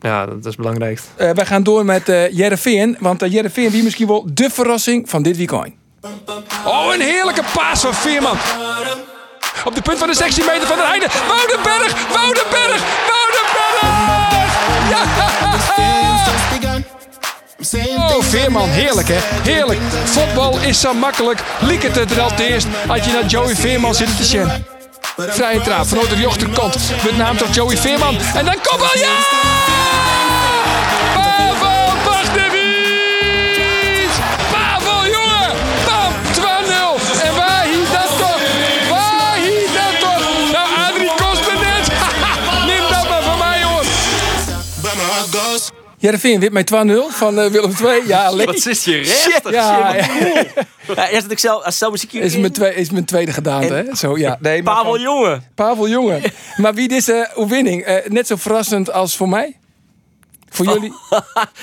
[0.00, 1.08] ja, dat is het belangrijkste.
[1.16, 2.96] Eh, wij gaan door met eh Jereveen.
[3.00, 5.74] Want uh, Jereveen wie misschien wel de verrassing van dit weekend.
[6.64, 8.36] Oh, een heerlijke paas van Veerman.
[9.64, 11.06] Op de punt van de 16 meter van de Heide.
[11.28, 14.06] Woudenberg, Woudenberg, Woudenberg!
[14.90, 15.02] Ja!
[17.96, 19.18] Oh, Veerman, heerlijk hè?
[19.50, 19.80] Heerlijk.
[20.04, 21.40] Voetbal is zo makkelijk.
[21.60, 22.66] Lieket het er al het eerst.
[22.86, 24.48] Had je naar Joey Veerman zitten te zien.
[25.16, 26.92] Vrije trap vanuit de rechterkant.
[27.04, 28.16] Met naam tot Joey Veerman.
[28.34, 29.16] En dan komt wel ja!
[45.98, 46.76] Jereveen wint met 2-0
[47.08, 48.06] van eh, Willem II.
[48.06, 48.54] Ja, lekker.
[48.54, 49.08] Wat is je recht?
[49.08, 50.06] Shit, ja, ja.
[50.94, 53.74] Ja, eerst dat ik zelf, als zelf muziekje Is mijn, twee, is mijn tweede gedaante,
[53.74, 53.94] hè?
[53.94, 54.38] Zo, ja.
[54.40, 55.44] Nee, maar Pavel Jongen.
[55.54, 56.22] Pavel Jongen.
[56.56, 57.82] Maar wie is de overwinning?
[57.82, 59.56] Eh, net zo verrassend als voor mij?
[60.50, 60.92] Voor jullie?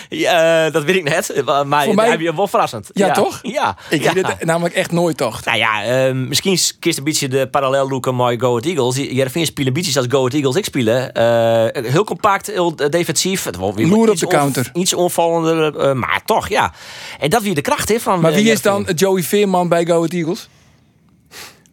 [0.10, 1.44] Ja, eh, dat weet ik net.
[1.66, 2.90] Maar Voor mij- hij weer wel verrassend.
[2.94, 3.40] Ja, toch?
[3.42, 3.78] Ja.
[3.90, 4.14] Ik ja.
[4.14, 5.44] het namelijk echt nooit, toch?
[5.46, 8.96] Nou ja, ehm, misschien kist een beetje de parallel loeken met Go Ahead Eagles.
[8.96, 11.14] Jereveen spelen een beetje als Go Ahead Eagles ik spelen.
[11.14, 13.44] Eh, heel compact, heel defensief.
[13.44, 14.70] Het wordt weer Loer op iets de counter.
[14.74, 16.74] iets onvallender, eh, maar toch, ja.
[17.20, 18.88] En dat weer de kracht hè, van Maar eh, wie is dan.
[18.96, 20.50] Joey Veerman bij Go Ahead Eagles?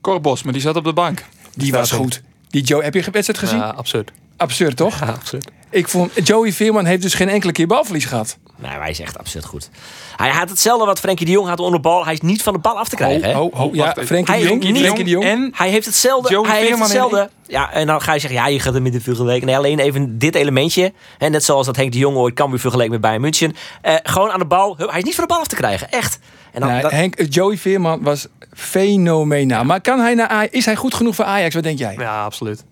[0.01, 1.25] Cor Bosman, die zat op de bank.
[1.55, 2.23] Die was goed.
[2.49, 3.59] Die Joe, heb je wedstrijd gezien?
[3.59, 4.11] Ja, absurd.
[4.37, 5.01] Absurd, toch?
[5.01, 5.51] Ja, absurd.
[5.73, 8.39] Ik vond, Joey Veerman heeft dus geen enkele keer balverlies gehad.
[8.57, 9.71] Nou, hij is echt absurd goed.
[10.17, 12.05] Hij had hetzelfde wat Frenkie de Jong had onder de bal.
[12.05, 13.31] Hij is niet van de bal af te krijgen.
[13.31, 13.39] hè?
[13.39, 13.95] Oh, oh, ja.
[14.05, 14.63] Frenkie de Hij Jong.
[14.63, 15.25] heeft niet- Frenkie de Jong.
[15.25, 16.29] En Hij heeft hetzelfde.
[16.31, 17.31] Joey hij heeft Veerman en hetzelfde.
[17.47, 19.47] Ja, en dan ga je zeggen, ja, je gaat er met de vergeleken.
[19.47, 20.93] Nee, alleen even dit elementje.
[21.19, 23.55] Hè, net zoals dat Henk de Jong ooit Cambuur vergeleken met Bayern München.
[23.83, 24.77] Eh, gewoon aan de bal.
[24.79, 25.91] Hij is niet van de bal af te krijgen.
[25.91, 26.19] Echt.
[26.53, 29.65] En dan, Nee, dat- Henk, Joey Veerman was fenomenaal.
[29.65, 31.55] Maar kan hij naar Aj- is hij goed genoeg voor Ajax?
[31.55, 31.95] Wat denk jij?
[31.99, 32.65] Ja, absoluut.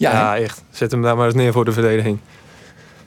[0.00, 0.62] Ja, Ja, echt.
[0.70, 2.18] Zet hem daar maar eens neer voor de verdediging.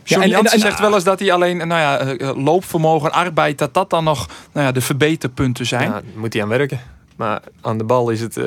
[0.03, 3.73] En- Jansen en- zegt wel eens dat hij alleen nou ja, eh, loopvermogen, arbeid, dat
[3.73, 5.89] dat dan nog nou ja, de verbeterpunten zijn.
[5.89, 6.79] Ja, moet hij aan werken.
[7.15, 8.37] Maar aan de bal is het...
[8.37, 8.45] eh,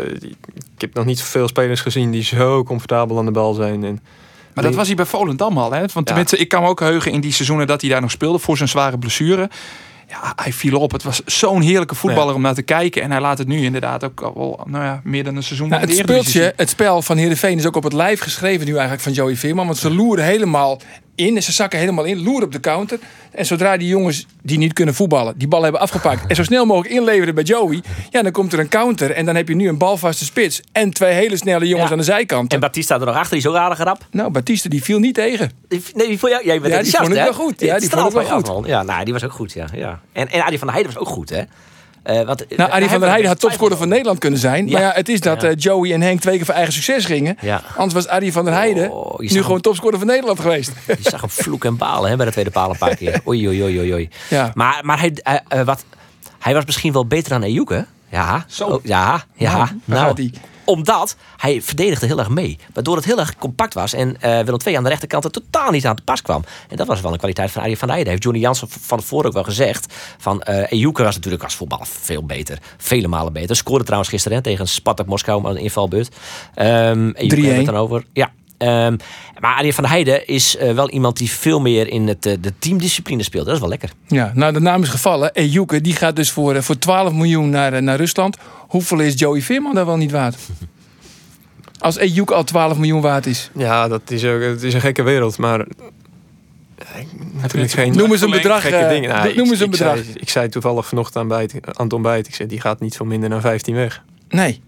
[0.75, 3.85] ik heb nog niet zoveel spelers gezien die zo comfortabel aan de bal zijn.
[3.85, 4.01] En
[4.55, 5.73] Maar dat was hij bij Volendam al.
[5.73, 5.85] Hè?
[5.93, 8.39] Want tenminste, ik kan me ook heugen in die seizoenen dat hij daar nog speelde
[8.39, 9.51] voor zijn zware blessure.
[10.09, 10.93] Ja, hij viel op.
[10.93, 13.03] Het was zo'n heerlijke voetballer om naar te kijken.
[13.03, 15.69] En hij laat het nu inderdaad ook al wel, nou ja, meer dan een seizoen
[15.69, 19.03] Nou, het speeltje, het spel van Heerenveen is ook op het lijf geschreven nu eigenlijk
[19.03, 19.67] van Joey Veerman.
[19.67, 20.81] Want ze loeren helemaal
[21.17, 22.99] in en ze zakken helemaal in, loeren op de counter.
[23.31, 26.65] En zodra die jongens die niet kunnen voetballen, die bal hebben afgepakt en zo snel
[26.67, 29.69] mogelijk inleveren bij Joey, ja, dan komt er een counter en dan heb je nu
[29.69, 31.93] een balvaste spits en twee hele snelle jongens Ja.
[31.93, 32.53] aan de zijkant.
[32.53, 34.07] En Batista er nog achter, die is ook aardig rap.
[34.11, 35.51] Nou, Batiste die viel niet tegen.
[35.69, 37.61] Nee, die jou, jij bent Ja, die vond ik wel goed.
[37.61, 38.65] Ja, die vond ik wel man.
[38.67, 39.67] Ja, nou, die was ook goed, ja.
[39.73, 40.01] ja.
[40.13, 41.43] En, en Arie van der Heijden was ook goed, hè?
[42.07, 44.67] Eh, wat, Nou, Arie van der Heijden had topscorer van Nederland kunnen zijn.
[44.67, 44.73] Ja.
[44.73, 45.49] Maar ja, het is dat Ja.
[45.49, 47.37] eh, Joey en Henk twee keer voor eigen succes gingen.
[47.41, 47.63] Ja.
[47.77, 50.73] Anders was Arie van der Heijden Oh, nu gewoon topscorer van Nederland geweest.
[50.87, 53.21] Je zag hem vloeken en balen hè, bij de tweede paal een paar keer.
[53.29, 54.09] Oei, oei, oei, oei.
[54.31, 54.51] Ja.
[54.55, 55.13] Maar, maar hij,
[55.49, 55.85] eh, wat,
[56.39, 57.81] hij was misschien wel beter dan Ejuk, hè?
[58.09, 58.45] Ja.
[58.49, 58.67] Zo.
[58.67, 59.69] Oh, ja, ja.
[59.85, 60.31] Nou.
[60.67, 62.59] Omdat hij verdedigde heel erg mee.
[62.73, 63.93] Waardoor het heel erg compact was.
[63.93, 66.45] En eh Willem II aan de rechterkant er totaal niet aan te pas kwam.
[66.69, 68.13] En dat was wel een kwaliteit van Arie van der Heijden.
[68.13, 69.95] Heeft Johnny Jansen van tevoren ook wel gezegd.
[70.19, 72.59] Van Ejuke was natuurlijk als voetballer veel beter.
[72.77, 73.57] Vele malen beter.
[73.57, 76.15] Scoorde trouwens gisteren hè, tegen Spartak Moskou maar een invalbeurt.
[76.57, 77.17] Um, 3-1.
[77.17, 78.05] hebben het dan over.
[78.13, 78.33] Ja.
[78.59, 78.97] Ehm,
[79.41, 82.53] maar Arie van Heijden is eh, wel iemand die veel meer in het, eh, de
[82.59, 83.45] teamdiscipline speelt.
[83.45, 83.91] Dat is wel lekker.
[84.07, 85.33] Ja, nou de naam is gevallen.
[85.35, 88.37] Ejuke, die gaat dus voor, eh, voor 12 miljoen naar, naar Rusland.
[88.69, 90.37] Hoeveel is Joey Veerman daar wel niet waard?
[91.79, 93.51] Als Ejuke al 12 miljoen waard is.
[93.55, 95.39] ja, dat is, ook, het is een gekke wereld.
[95.39, 95.67] Maar
[97.45, 98.61] geen Noem eens een bedrag.
[98.63, 99.09] gekke dingen.
[99.11, 99.97] Nou, noem ik- eens een ik bedrag.
[99.97, 102.27] Zei, ik zei toevallig vanochtend aan, bij het, aan het ontbijt.
[102.27, 104.03] Ik zei, die gaat niet voor minder dan 15 weg.
[104.29, 104.61] Nee.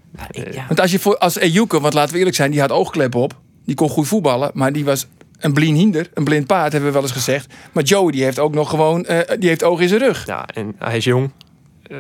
[0.51, 0.65] Ja.
[0.69, 3.35] Want als je voor, als Ejuke, want laten we eerlijk zijn, die had oogkleppen op.
[3.69, 5.07] Die kon goed voetballen, maar die was
[5.39, 6.11] een blind hinder.
[6.15, 7.53] Een blind paard, hebben we wel eens gezegd.
[7.73, 10.27] Maar Joey, die heeft ook nog gewoon, eh, die heeft oog in zijn rug.
[10.27, 11.31] Ja, en hij is jong.
[11.83, 11.97] eh,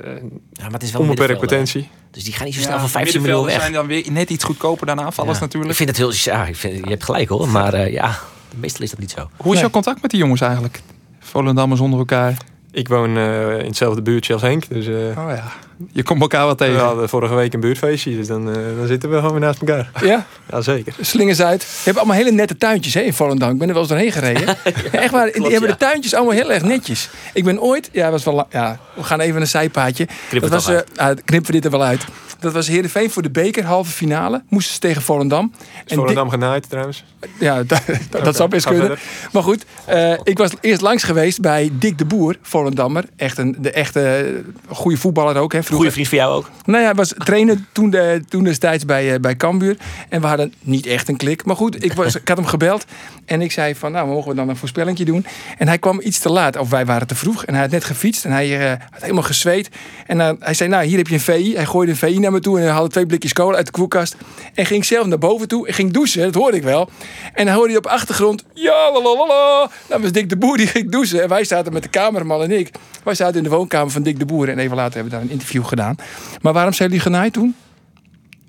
[0.52, 1.88] Ja, maar het is wel een onbeperkt potentie.
[2.10, 3.60] Dus die gaan niet zo Ja, snel van 15 miljoen weg.
[3.60, 5.44] zijn dan weer net iets goedkoper dan aanvallers Ja.
[5.44, 5.76] Ik natuurlijk.
[5.76, 6.12] vind het heel...
[6.34, 7.48] Ja, ik vind, je hebt gelijk hoor.
[7.48, 8.18] Maar eh, ja,
[8.56, 9.18] meestal is dat niet zo.
[9.36, 9.60] Hoe is Nee.
[9.60, 10.80] jouw contact met die jongens eigenlijk?
[11.20, 12.36] Volendammers onder elkaar.
[12.70, 14.68] Ik woon eh, in hetzelfde buurtje als Henk.
[14.68, 15.52] Dus eh, Oh ja.
[15.92, 16.80] Je komt elkaar wel we tegen.
[16.80, 18.16] hadden vorige week een buurtfeestje.
[18.16, 19.90] Dus dan, eh, dan zitten we gewoon weer naast elkaar.
[20.02, 20.94] Ja, Ja, zeker.
[21.00, 21.62] slingers uit.
[21.62, 23.50] Je hebt allemaal hele nette tuintjes hè, in Volendam.
[23.50, 24.56] Ik ben er wel eens doorheen gereden.
[24.92, 27.08] Echt waar, die hebben de tuintjes allemaal heel erg netjes.
[27.32, 30.06] Ik ben ooit, ja, was wel, ja we gaan even een zijpaadje.
[30.28, 32.04] Knip dat was, eh, ah, knippen we dit er wel uit.
[32.40, 34.42] Dat was Heerenveen voor de beker, halve finale.
[34.48, 35.52] Moesten ze tegen Volendam.
[35.84, 37.04] Is Volendam genaaid trouwens.
[37.38, 38.98] Ja, dat, dat zou best kunnen.
[39.32, 43.04] Maar goed, eh, ik was eerst langs geweest bij Dick de Boer, Volendammer.
[43.16, 44.26] Echt een de echte
[44.68, 45.52] goede voetballer ook.
[45.52, 45.90] Hè, vroeger.
[45.90, 46.50] Goede vriend van jou ook.
[46.64, 49.76] Nou ja, hij was trainer toen, de, toen destijds bij, eh, bij Cambuur.
[50.08, 51.44] En we hadden niet echt een klik.
[51.44, 52.84] Maar goed, ik, was, ik had hem gebeld.
[53.24, 55.26] En ik zei van, nou, mogen we dan een voorspellingje doen?
[55.58, 56.56] En hij kwam iets te laat.
[56.56, 57.44] Of wij waren te vroeg.
[57.44, 58.24] En hij had net gefietst.
[58.24, 59.68] En hij eh, had helemaal gezweet.
[60.06, 61.54] En dan hij zei, nou, hier heb je een VI.
[61.54, 62.56] Hij gooide een VI naar me toe.
[62.56, 64.16] En hij haalde twee blikjes cola uit de koelkast.
[64.54, 65.66] En ging zelf naar boven toe.
[65.66, 66.22] En ging douchen.
[66.22, 66.90] Dat hoorde ik wel.
[67.34, 69.70] En dan hoorde hij op achtergrond, ja, la la la la.
[69.86, 71.22] Dat was Dick de Boer die ging douchen.
[71.22, 72.70] En wij zaten met de cameraman en ik.
[73.04, 74.48] Wij zaten in de woonkamer van Dick de Boer.
[74.48, 75.96] En even later hebben we daar een interview gedaan.
[76.40, 77.54] Maar waarom zijn jullie genaaid toen?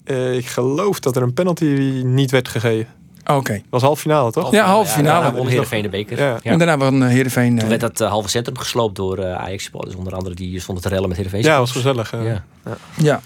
[0.03, 1.65] Eh, ik geloof dat er een penalty
[2.05, 2.91] niet werd gegeven.
[3.25, 3.53] Oké.
[3.53, 4.51] Dat was half finale, toch?
[4.51, 5.25] Ja, halve finale.
[5.25, 6.17] Ja, won Heerenveen de beker.
[6.19, 6.39] Ja.
[6.43, 6.51] Ja.
[6.51, 7.53] En daarna won eh, Heerenveen...
[7.53, 9.95] eh, Toen werd dat eh, halve centrum gesloopt door eh Ajax supporters.
[9.95, 11.43] Onder andere die stonden te rellen met Heerenveen.
[11.43, 12.13] Ja, was gezellig.
[12.13, 12.23] eh.
[12.25, 12.43] Ja.
[12.97, 13.21] Ja.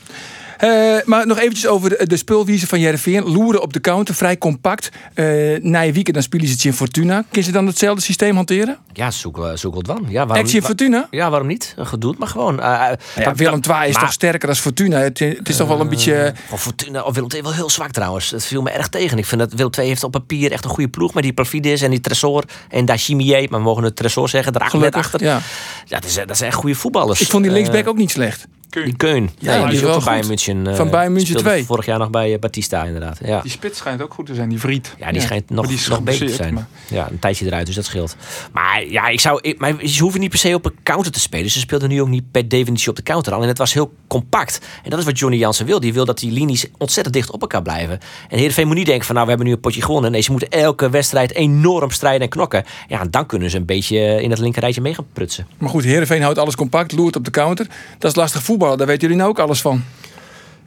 [0.64, 3.24] Eh, maar nog eventjes over de, de spulwiezen van Jereveen.
[3.24, 4.90] Loeren op de counter, vrij compact.
[5.14, 5.26] Eh
[5.62, 7.22] na weekend dan spelen ze in Fortuna.
[7.30, 8.78] Kunnen ze dan hetzelfde systeem hanteren?
[8.94, 10.06] Ja, zoek, eh, zoek wat van.
[10.10, 11.08] Ja, waarom, Fortuna?
[11.12, 11.76] ja, waarom niet?
[11.78, 12.56] Gedoe het maar gewoon.
[12.56, 14.98] Ja, dan- Willem II is maar- toch sterker dan Fortuna?
[15.00, 16.34] Het, het is toch wel een beetje...
[16.48, 18.30] Van Fortuna of Willem II wel heel zwak trouwens.
[18.30, 19.18] Dat viel me erg tegen.
[19.18, 21.14] Ik vind dat Willem II heeft op papier echt een goede ploeg.
[21.14, 23.48] Met die Providis en die Tresor en Dachimier.
[23.50, 24.62] Maar we mogen het Tresor zeggen.
[24.62, 25.24] Gelukkig, achter.
[25.24, 25.40] ja.
[25.86, 27.22] Ja, dat, is, dat zijn echt goede voetballers.
[27.22, 28.46] Ik vond die linksback ook niet slecht.
[28.74, 29.30] Die Keun.
[29.40, 30.28] Ja, die die is ook van Bayern.
[30.28, 30.68] München.
[30.68, 31.66] eh, Van Bayern München speelde 2.
[31.66, 33.20] Vorig jaar nog bij eh, Batista inderdaad.
[33.26, 33.42] Ja.
[33.42, 34.96] Die spits schijnt ook goed te zijn, die Vriet.
[35.00, 35.26] Ja, die Ja.
[35.26, 36.54] schijnt nog, die nog beter te zijn.
[36.54, 38.16] maar- Ja, een tijdje eruit, dus dat scheelt.
[38.52, 41.20] Maar ja, ik zou, ik, maar ze hoeven niet per se op een counter te
[41.20, 41.50] spelen.
[41.52, 43.34] Ze speelden nu ook niet per definitie op de counter.
[43.34, 44.60] Alleen het was heel compact.
[44.84, 45.80] En dat is wat Johnny Jansen wil.
[45.80, 48.00] Die wil dat die linies ontzettend dicht op elkaar blijven.
[48.30, 50.12] En Heerenveen moet niet denken van nou, we hebben nu een potje gewonnen.
[50.12, 52.64] Nee, ze moeten elke wedstrijd enorm strijden en knokken.
[52.88, 55.48] Ja, en dan kunnen ze een beetje in het linkerrijtje mee gaan prutsen.
[55.58, 57.68] Maar goed, Heerenveen houdt alles compact, loert op de counter.
[57.98, 59.84] Dat is lastig voetballen, daar weten jullie nou ook alles van.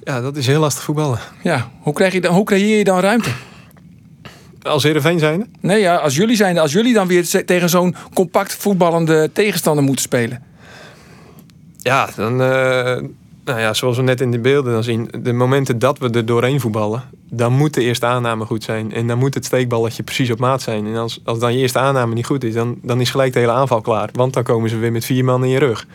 [0.03, 1.19] Ja, dat is heel lastig voetballen.
[1.43, 3.31] Ja, hoe, krijg je dan, hoe creëer je dan ruimte?
[4.63, 5.47] Als Heerenveen zijnde?
[5.61, 10.03] Nee, ja, als jullie zijn, als jullie dan weer tegen zo'n compact voetballende tegenstander moeten
[10.03, 10.43] spelen.
[11.79, 13.03] Ja, dan, eh,
[13.45, 16.27] Nou ja, zoals we net in de beelden dan zien, de momenten dat we er
[16.27, 18.93] doorheen voetballen, dan moet de eerste aanname goed zijn.
[18.93, 20.87] En dan moet het steekballetje precies op maat zijn.
[20.87, 23.39] En als, als dan je eerste aanname niet goed is, dan, dan is gelijk de
[23.39, 24.09] hele aanval klaar.
[24.13, 25.87] Want dan komen ze weer met vier man in je rug.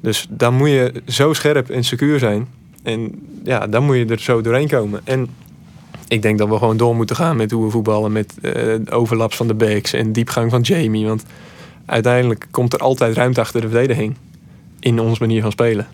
[0.00, 2.48] Dus dan moet je zo scherp en secuur zijn.
[2.82, 5.00] En ja, dan moet je er zo doorheen komen.
[5.04, 5.28] En
[6.08, 8.12] ik denk dat we gewoon door moeten gaan met hoe we voetballen.
[8.12, 11.06] Met uh, overlaps van de backs en diepgang van Jamie.
[11.06, 11.24] Want
[11.86, 14.14] uiteindelijk komt er altijd ruimte achter de verdediging.
[14.80, 15.86] In onze manier van spelen.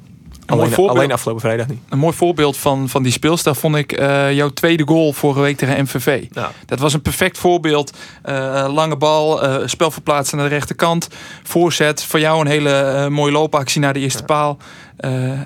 [0.47, 1.79] Alleen, voorbeeld, alleen, afgelopen vrijdag niet.
[1.89, 5.57] Een mooi voorbeeld van, van die speelstijl vond ik uh, jouw tweede goal vorige week
[5.57, 6.25] tegen MVV.
[6.31, 6.53] Ja.
[6.67, 7.97] Dat was een perfect voorbeeld.
[8.27, 11.09] Uh, lange bal, uh, spel verplaatsen naar de rechterkant.
[11.43, 12.05] Voorzet.
[12.05, 14.25] Voor jou een hele mooie loopactie naar de eerste ja.
[14.25, 14.59] paal.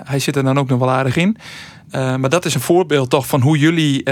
[0.05, 1.37] hij zit er dan ook nog wel aardig in.
[1.93, 4.05] maar dat is een voorbeeld toch van hoe jullie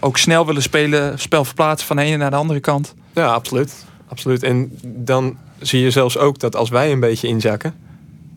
[0.00, 1.18] ook snel willen spelen.
[1.18, 2.94] Spel verplaatsen van de ene naar de andere kant.
[3.12, 3.84] Ja, absoluut.
[4.08, 4.42] absoluut.
[4.42, 7.74] En dan zie je zelfs ook dat als wij een beetje inzakken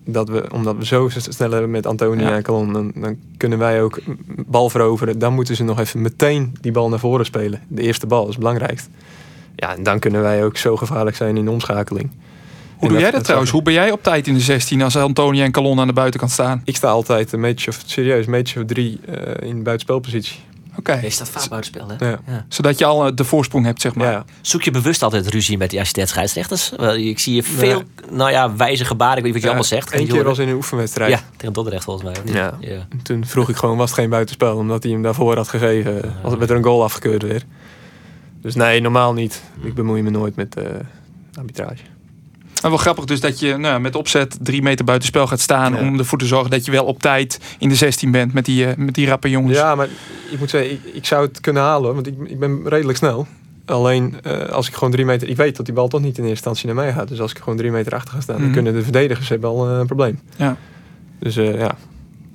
[0.08, 2.36] dat we, omdat we zo snel hebben met Antonia ja.
[2.36, 5.20] en Calon, dan, dan, kunnen wij ook bal veroveren.
[5.20, 7.62] Dan moeten ze nog even meteen die bal naar voren spelen.
[7.68, 8.90] De eerste bal is het belangrijkst.
[9.56, 12.10] Ja, en dan kunnen wij ook zo gevaarlijk zijn in de omschakeling.
[12.78, 13.52] Hoe doe jij dat, trouwens?
[13.52, 16.32] Hoe ben jij op tijd in de 16 als Antonia en Calon aan de buitenkant
[16.32, 16.62] staan?
[16.64, 20.40] Ik sta altijd een metertje of, serieus, een metertje of drie uh, in buitenspelpositie.
[20.80, 20.92] Oké.
[20.92, 21.04] Okay.
[21.04, 22.10] Is dat vaak buitenspel, hè?
[22.10, 22.20] Ja.
[22.28, 22.46] Ja.
[22.50, 24.12] Zodat je al de voorsprong hebt, zeg maar.
[24.12, 24.26] Ja.
[24.42, 26.72] Zoek je bewust altijd ruzie met die assistent-scheidsrechters?
[26.96, 29.18] Ik zie je veel, nou ja, wijze gebaren.
[29.18, 29.94] Ik weet niet wat je allemaal zegt.
[29.94, 31.12] Eén keer was in een oefenwedstrijd.
[31.12, 32.34] Ja, tegen Dordrecht volgens mij.
[32.34, 32.58] Ja.
[33.04, 34.58] Toen vroeg ik gewoon, was het geen buitenspel?
[34.58, 36.16] Omdat hij hem daarvoor had gegeven.
[36.24, 37.44] Als werd er een goal afgekeurd weer.
[38.42, 39.44] Dus nee, normaal niet.
[39.62, 40.66] Ik bemoei me nooit met uh,
[41.38, 41.84] arbitrage.
[42.62, 45.74] En wel grappig dus dat je nou, met opzet drie meter buiten spel gaat staan...
[45.74, 45.80] Ja.
[45.80, 48.66] om ervoor te zorgen dat je wel op tijd in de 16 bent met die,
[48.66, 49.58] uh, met die rappe jongens.
[49.58, 49.88] Ja, maar
[50.32, 51.94] ik moet zeggen, ik, ik zou het kunnen halen.
[51.94, 53.28] Want ik, ik ben redelijk snel.
[53.66, 55.30] Alleen uh, als ik gewoon drie meter...
[55.30, 57.08] Ik weet dat die bal toch niet in eerste instantie naar mij gaat.
[57.08, 58.36] Dus als ik gewoon drie meter achter ga staan...
[58.36, 58.54] Mm -hmm.
[58.54, 60.20] dan kunnen de verdedigers hebben al uh, een probleem.
[60.36, 60.58] Ja.
[61.20, 61.78] Dus ja...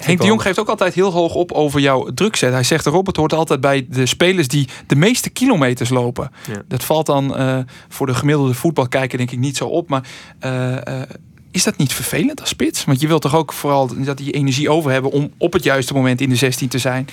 [0.04, 2.52] Henk de Jong geeft ook altijd heel hoog op over jouw drukzet.
[2.52, 6.30] Hij zegt, Robert hoort altijd bij de spelers die de meeste kilometers lopen.
[6.48, 6.62] Ja.
[6.68, 9.88] Dat valt dan uh, voor de gemiddelde voetbalkijker denk ik niet zo op.
[9.88, 10.08] Maar
[10.44, 11.02] uh, uh,
[11.50, 12.84] is dat niet vervelend als spits?
[12.84, 15.94] Want je wilt toch ook vooral dat die energie over hebben om op het juiste
[15.94, 17.06] moment in de 16 te zijn.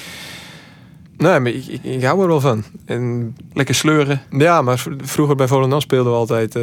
[1.18, 2.64] Nee, maar ik, ik, ik hou er wel van.
[2.86, 4.22] En, Lekker sleuren.
[4.30, 6.56] Ja, maar vroeger bij Volendam speelden we altijd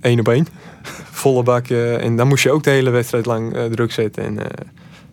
[0.00, 0.46] één op één.
[1.22, 1.68] Volle bak.
[1.68, 4.24] en dan moest je ook de hele wedstrijd lang druk zetten.
[4.24, 4.38] En,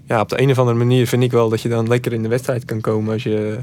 [0.10, 2.22] ja, op de een of andere manier vind ik wel dat je dan lekker in
[2.22, 3.14] de wedstrijd kan komen.
[3.14, 3.58] Als je,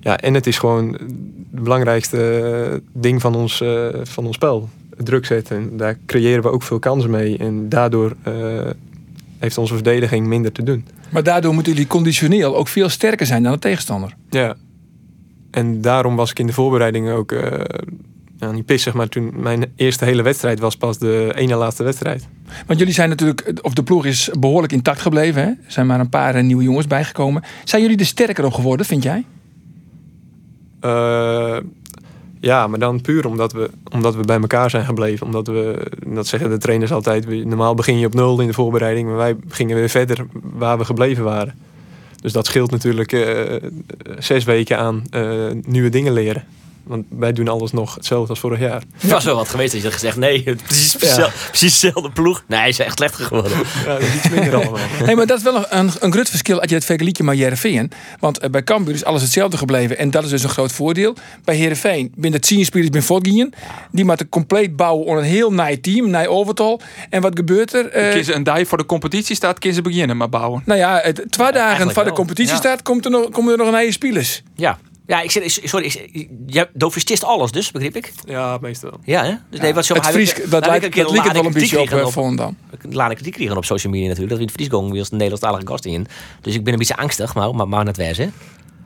[0.00, 4.68] ja, en het is gewoon het belangrijkste ding van ons, uh, van ons spel.
[4.96, 5.56] Druk zetten.
[5.56, 7.38] En daar creëren we ook veel kansen mee.
[7.38, 8.70] En daardoor uh,
[9.38, 10.84] heeft onze verdediging minder te doen.
[11.10, 14.16] Maar daardoor moeten jullie conditioneel ook veel sterker zijn dan de tegenstander.
[14.30, 14.56] Ja.
[15.50, 17.32] En daarom was ik in de voorbereiding ook...
[17.32, 17.60] Uh,
[18.40, 22.28] nou, niet pissig, maar toen mijn eerste hele wedstrijd was pas de ene laatste wedstrijd.
[22.66, 25.42] Want jullie zijn natuurlijk, of de ploeg is behoorlijk intact gebleven.
[25.42, 25.48] Hè?
[25.48, 27.42] Er zijn maar een paar nieuwe jongens bijgekomen.
[27.64, 29.24] Zijn jullie er sterker op geworden, vind jij?
[30.84, 31.56] Uh,
[32.40, 35.26] ja, maar dan puur omdat we, omdat we bij elkaar zijn gebleven.
[35.26, 39.08] Omdat we, dat zeggen de trainers altijd, normaal begin je op nul in de voorbereiding.
[39.08, 41.54] Maar wij gingen weer verder waar we gebleven waren.
[42.20, 43.54] Dus dat scheelt natuurlijk uh,
[44.18, 46.44] zes weken aan uh, nieuwe dingen leren.
[46.82, 48.82] Want wij doen alles nog hetzelfde als vorig jaar.
[48.98, 50.16] Het was wel wat geweest dat je had gezegd...
[50.16, 51.30] nee, precies, ja.
[51.48, 52.44] precies dezelfde ploeg.
[52.46, 53.52] Nee, hij is echt slechter geworden.
[53.86, 54.78] Ja, iets minder allemaal.
[54.78, 57.90] hey, maar dat is wel een, een groot verschil als je het vergelijkt met Heerenveen.
[58.18, 59.98] Want uh, bij Cambuur is alles hetzelfde gebleven.
[59.98, 61.14] En dat is dus een groot voordeel.
[61.44, 63.52] Bij Heerenveen ben het tien spelers ben voortgingen.
[63.90, 66.10] Die moeten compleet bouwen onder een heel naai team.
[66.10, 66.80] Naai overtal.
[67.10, 68.06] En wat gebeurt er?
[68.06, 70.62] Uh, kiezen een die voor de competitie staat, kunnen ze beginnen maar bouwen.
[70.64, 72.58] Nou ja, het, twee dagen voor de competitie ja.
[72.58, 74.42] staat, komt er nog, komen er nog een eigen spelers.
[74.54, 74.78] Ja.
[75.10, 78.12] Ja, ik zeg, sorry, ik, je dovistist alles dus, begreep ik?
[78.24, 79.00] Ja, meestal.
[79.04, 79.34] Ja, hè?
[79.50, 82.56] Dus nee, wat zo het Fries, dat, lijkt het wel een beetje op, op Volendam.
[82.90, 84.38] Laat ik kritiek kregen op social media natuurlijk.
[84.38, 86.06] Dat we in het Fries wie als een Nederlandstalige gast in.
[86.40, 88.28] Dus ik ben een beetje angstig, maar, maar, maar net wijs, hè?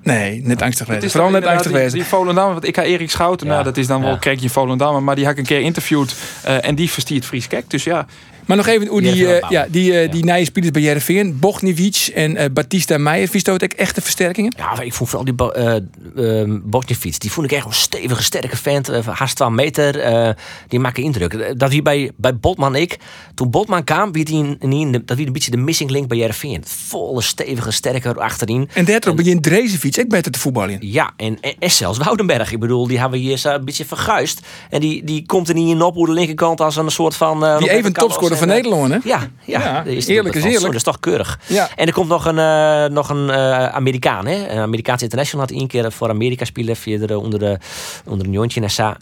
[0.03, 1.11] Nee, net angstig wezen.
[1.11, 1.99] Vooral net angstig die, wezen.
[1.99, 3.53] Die Volendam, want ik ga Erik Schouten, ja.
[3.53, 4.17] nou, dat is dan wel ja.
[4.17, 6.15] Krekje Volendam, maar die heb ik een keer interviewd
[6.47, 7.71] uh, en die verstiert Fries kijk.
[7.71, 8.07] Dus ja.
[8.47, 12.09] Maar nog even hoe die, uh, ja, die, uh, die nieuwe spelers bij Jereveen, Bogniewicz
[12.09, 14.55] en uh, Batista Meijer, vies dat ook echte versterkingen?
[14.57, 15.83] Ja, ik vond vooral die
[16.17, 20.37] uh, Bogniewicz, die vond ik echt een stevige, sterke vent, haast 12 meter,
[20.69, 21.59] die maken indruk.
[21.59, 22.99] Dat hier bij, bij Botman ik,
[23.35, 26.63] toen Botman kwam, wie die in, dat wie een beetje de missing link bij Jereveen.
[26.67, 28.69] Volle, stevige, sterke achterin.
[28.73, 30.77] En daardoor begint Drezevic iets echt beter te voetballen.
[30.81, 32.53] Ja, en, en, en zelfs Woudenberg.
[32.53, 34.41] Ik bedoel, die hebben we hier een beetje verguist.
[34.71, 37.45] En die, die komt er niet in op hoe de linkerkant als een soort van...
[37.45, 38.99] eh, Die even topscorer Van eh, Nederland, hè?
[39.05, 40.61] Ja, ja, Ja, eerste eerlijk is eerlijk.
[40.61, 41.38] Zo, dat is toch keurig.
[41.47, 41.68] Ja.
[41.77, 44.49] En er komt nog een, eh, nog een eh, Amerikaan, hè?
[44.49, 47.59] Een Amerikaanse international had één keer voor Amerika spelen via de, onder de
[48.07, 48.97] onder een jontje naar Sa,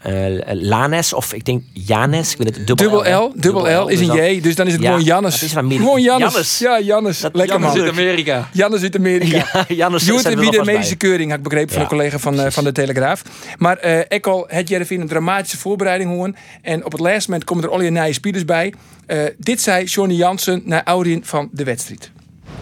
[0.53, 3.23] Lanes of ik denk Janes, ik weet het dubbel, Dubbel?
[3.27, 5.33] L, dubbel L is dus een dan- J, dus dan is het Ja, gewoon Jannes.
[5.33, 6.59] dat is een Amerika- Gewoon Jannes.
[6.59, 7.19] Ja, Jannes.
[7.19, 7.85] Dat- Lekker Jannes man.
[7.87, 8.49] Uit Amerika.
[8.53, 9.45] Jannes uit Amerika.
[9.47, 10.63] Ja, Jannes de bij.
[10.63, 13.21] medische keuring, had ik begrepen van een collega van, van de Telegraaf.
[13.57, 16.35] Maar ik al het Jerevin een dramatische voorbereiding horen.
[16.61, 18.73] En op het laatste moment komen er al je nieuwe spelers bij.
[19.05, 22.11] Eh, dit zei Johnny Jansen naar Audien van de wedstrijd.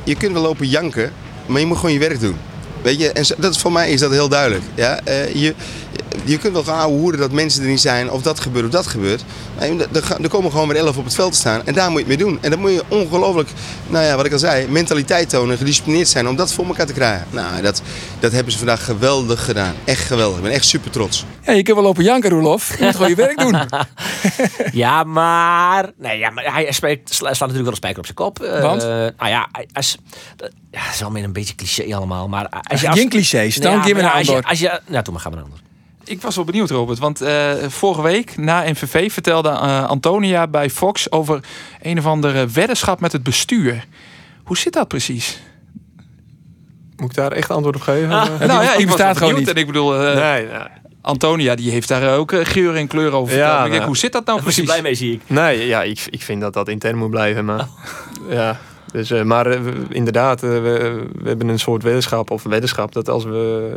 [0.03, 1.11] je kunt wel lopen janken,
[1.45, 2.35] maar je moet gewoon je werk doen.
[2.83, 4.63] Weet je, en dat, voor mij is dat heel duidelijk.
[4.75, 4.99] Ja?
[5.03, 5.53] Eh, je,
[6.23, 8.71] je kunt wel gaan ouwe hoeren dat mensen er niet zijn, of dat gebeurt of
[8.71, 9.23] dat gebeurt.
[9.57, 9.87] Maar je-
[10.21, 12.17] er, komen gewoon weer elf op het veld te staan en daar moet je het
[12.17, 12.37] mee doen.
[12.41, 13.49] En dan moet je ongelooflijk,
[13.87, 16.93] nou ja, wat ik al zei, mentaliteit tonen, gedisciplineerd zijn om dat voor elkaar te
[16.93, 17.27] krijgen.
[17.29, 17.81] Nou, dat,
[18.19, 19.73] dat hebben ze vandaag geweldig gedaan.
[19.85, 20.37] Echt geweldig.
[20.37, 21.25] Ik ben echt super trots.
[21.45, 22.77] Ja, je kunt wel lopen janken, Roelof.
[22.77, 23.55] Je moet gewoon je werk doen.
[24.71, 25.91] Ja, maar.
[25.97, 28.39] Nee, ja, maar hij spreekt, slaat natuurlijk wel een spijker op zijn kop.
[28.39, 28.81] Eh, Want?
[28.81, 29.97] nou ja, als,
[30.35, 32.27] dat- ja, het is wel meer een beetje cliché allemaal.
[32.27, 34.45] Maar als je als, Geen clichés, dan Ja, geef me maar een als je, antwoord.
[34.49, 35.59] als je, Nou, toen maar gaan we een ander.
[36.03, 36.99] Ik was wel benieuwd, Robert.
[36.99, 41.39] Want eh, vorige week na MVV vertelde eh, Antonia bij Fox over
[41.81, 43.85] een of andere weddenschap met het bestuur.
[44.43, 45.39] Hoe zit dat precies?
[46.97, 48.11] Moet ik daar echt antwoord op geven?
[48.11, 49.37] Ah, nou ja, ik bestaat gewoon benieuwd.
[49.37, 49.55] niet.
[49.55, 50.67] En ik bedoel, eh, nee, nou,
[51.01, 54.11] Antonia die heeft daar ook geur en kleur over Ja, ik denk, nou, hoe zit
[54.11, 54.65] dat nou Daar precies?
[54.65, 55.21] blij mee, zie ik.
[55.27, 57.45] Nee, ja, ik, ik vind dat dat intern moet blijven.
[57.45, 57.67] Maar,
[58.29, 58.59] ja,
[58.91, 59.57] dus, eh, maar
[59.89, 60.59] inderdaad, we,
[61.21, 63.75] we hebben een soort weddenschap of weddenschap dat als we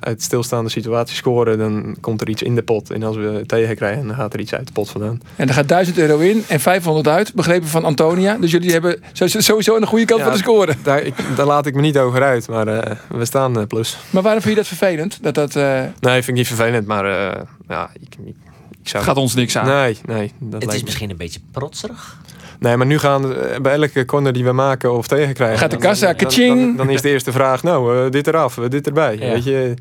[0.00, 2.90] uit stilstaande situaties scoren, dan komt er iets in de pot.
[2.90, 5.20] En als we tegen krijgen, dan gaat er iets uit de pot vandaan.
[5.36, 8.36] En er gaat 1000 euro in en 500 uit, begrepen van Antonia.
[8.40, 10.24] Dus jullie hebben sowieso aan de goede kant Ja.
[10.26, 10.74] van de score.
[10.82, 13.98] Daar, ik, daar laat ik me niet over uit, maar eh, we staan eh, plus.
[14.10, 15.18] Maar waarom vind je dat vervelend?
[15.22, 17.04] Dat dat, eh, Nee, vind ik niet vervelend, maar
[17.34, 18.34] eh, ja, ik, ik,
[18.82, 19.04] ik zou...
[19.04, 19.66] Gaat ons niks aan.
[19.66, 20.32] Nee, nee.
[20.38, 22.16] Dat Het lijkt is me- misschien een beetje protserig.
[22.58, 25.58] Nee, maar nu gaan eh, bij elke corner die we maken of tegenkrijgen...
[25.58, 26.56] Gaat de kassa, dan- dan, kaching.
[26.58, 29.16] dan, dan is de eerste vraag, nou, eh, dit eraf, eh, dit erbij.
[29.20, 29.30] Ja.
[29.32, 29.74] Weet je,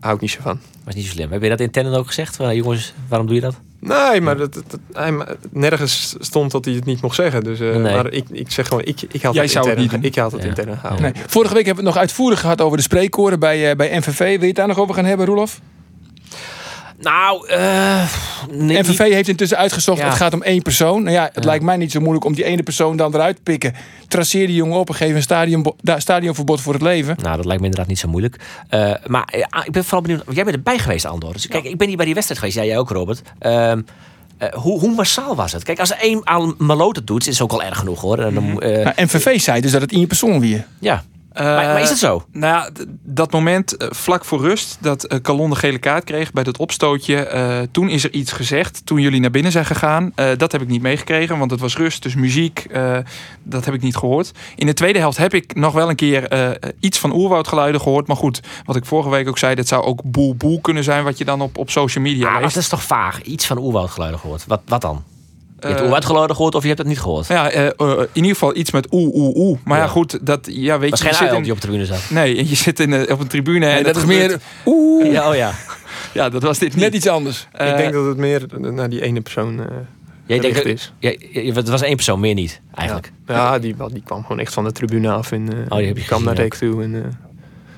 [0.00, 0.58] hou ik niet zo van.
[0.84, 1.30] Was niet zo slim.
[1.32, 2.36] Heb je dat intern ook gezegd?
[2.52, 3.54] Jongens, waarom doe je dat?
[3.80, 5.14] Nee, maar dat, dat- dat- hij,
[5.50, 7.44] nergens stond dat hij het niet mocht zeggen.
[7.44, 7.94] Dus, eh, Nee.
[7.94, 10.02] Maar ik, ik zeg gewoon, ik, ik had Jij het zou het intern, niet doen?
[10.02, 10.48] Ik had het Ja.
[10.48, 11.12] intern gehouden.
[11.12, 11.22] nee.
[11.26, 14.18] Vorige week hebben we het nog uitvoerig gehad over de spreekkoren bij, eh, bij NVV.
[14.18, 15.60] Wil je het daar nog over gaan hebben, Roelof?
[17.00, 18.02] Nou, eh
[18.50, 20.06] nee, NVV heeft intussen uitgezocht, Ja.
[20.06, 21.02] het gaat om één persoon.
[21.02, 21.42] Nou ja, het Ja.
[21.44, 23.74] lijkt mij niet zo moeilijk om die ene persoon dan eruit te pikken.
[24.08, 27.16] Traceer die jongen op en geef een stadion, stadionverbod voor het leven.
[27.22, 28.36] Nou, dat lijkt me inderdaad niet zo moeilijk.
[28.68, 30.22] Eh, maar eh, ah, ik ben vooral benieuwd.
[30.30, 31.32] Jij bent erbij geweest, Andor.
[31.32, 32.58] Dus kijk, ik ben niet bij die wedstrijd geweest.
[32.68, 33.22] Jij ook, Robert.
[33.38, 33.80] Ehm,
[34.38, 35.62] eh, hoe, hoe massaal was het?
[35.62, 38.18] Kijk, als er één aan Maloot doet, is het ook al erg genoeg hoor.
[38.18, 40.66] En dan, eh, Nou, NVV zei dus dat het één persoon weer.
[40.78, 41.04] ja.
[41.32, 42.24] Eh, maar, maar is het zo?
[42.32, 42.70] Nou
[43.02, 46.58] dat moment eh, vlak voor rust dat eh Calon de gele kaart kreeg bij dat
[46.58, 47.68] opstootje.
[47.72, 48.86] toen is er iets gezegd.
[48.86, 50.12] Toen jullie naar binnen zijn gegaan.
[50.36, 52.02] Dat heb ik niet meegekregen, want het was rust.
[52.02, 52.66] Dus muziek,
[53.42, 54.32] dat heb ik niet gehoord.
[54.56, 56.28] In de tweede helft heb ik nog wel een keer
[56.80, 58.06] iets van oerwoudgeluiden gehoord.
[58.06, 61.04] Maar goed, wat ik vorige week ook zei, dat zou ook boel boel kunnen zijn.
[61.04, 62.54] Wat je dan op, op social media Ah, leest.
[62.54, 63.22] dat is toch vaag?
[63.22, 64.44] Iets van oerwoudgeluiden gehoord.
[64.46, 65.04] Wat, wat dan?
[65.62, 67.26] Je hebt oerwoudgeluiden gehoord of je hebt het niet gehoord?
[67.26, 69.58] Ja, eh, eh, in ieder geval iets met oeh, oeh, oeh.
[69.64, 69.90] Maar ja, Ja.
[69.90, 72.10] goed, dat, ja, weet was je, geen je zit in, die op de tribune zat.
[72.10, 73.66] Nee, je zit in, eh, op een tribune.
[73.66, 75.52] en dat het is gebeurt- meer, oeh, Ja, oh ja.
[76.12, 76.82] Ja, dat was dit niet.
[76.84, 77.48] net iets anders.
[77.52, 79.66] Ik denk dat het meer naar die ene persoon eh
[80.26, 80.92] Jij denkt, is.
[81.54, 83.12] het was één persoon, meer niet, eigenlijk.
[83.26, 85.96] Ja, die, die kwam gewoon echt van de tribune af en eh, Oh, die heb
[85.98, 86.82] je kwam naar Reek toe.
[86.82, 87.00] En, eh,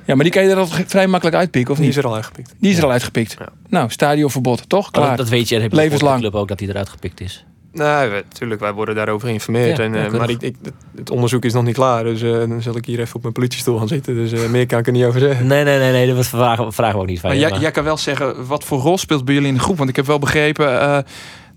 [0.04, 1.96] Ja, maar die kan je er al vrij makkelijk uitpikken, of die niet?
[1.96, 2.54] is er al uitgepikt.
[2.60, 3.36] Die is er al uitgepikt.
[3.38, 3.48] Ja.
[3.68, 4.82] Nou, stadionverbod, toch?
[4.82, 5.08] Maar Klaar.
[5.08, 6.14] dat, dat weet je, dat heb je Levenslang.
[6.14, 7.44] de club ook, dat hij eruit gepikt is.
[7.72, 9.76] Nee, natuurlijk, wij worden daarover geïnformeerd.
[9.76, 10.56] Ja, en, eh, maar ik, ik,
[10.96, 13.34] het- onderzoek is nog niet klaar, dus eh, dan zal ik hier even op mijn
[13.34, 14.14] politiestoel gaan zitten.
[14.14, 15.46] Dus eh, meer kan ik er niet over zeggen.
[15.46, 17.42] Nee, nee, nee, nee dat vragen, vragen we ook niet van Maar je.
[17.44, 19.76] jij, maar- jij kan wel zeggen, wat voor rol speelt bij jullie in de groep?
[19.78, 20.88] Want ik heb wel begrepen, eh,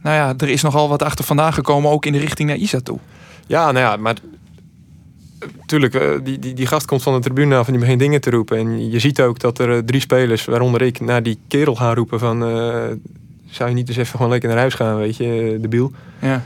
[0.01, 2.80] nou ja, er is nogal wat achter vandaan gekomen, ook in de richting naar Isa
[2.84, 2.99] toe.
[3.47, 4.15] Ja, nou ja, maar
[5.65, 8.21] tuurlijk, eh, die, die, die gast komt van de tribune af en die begint dingen
[8.21, 8.58] te roepen.
[8.58, 12.19] En je ziet ook dat er drie spelers, waaronder ik, naar die kerel gaan roepen
[12.19, 12.43] van...
[13.56, 15.91] zou je niet eens even gewoon lekker naar huis gaan, weet je, eh, debiel.
[16.22, 16.44] Ja.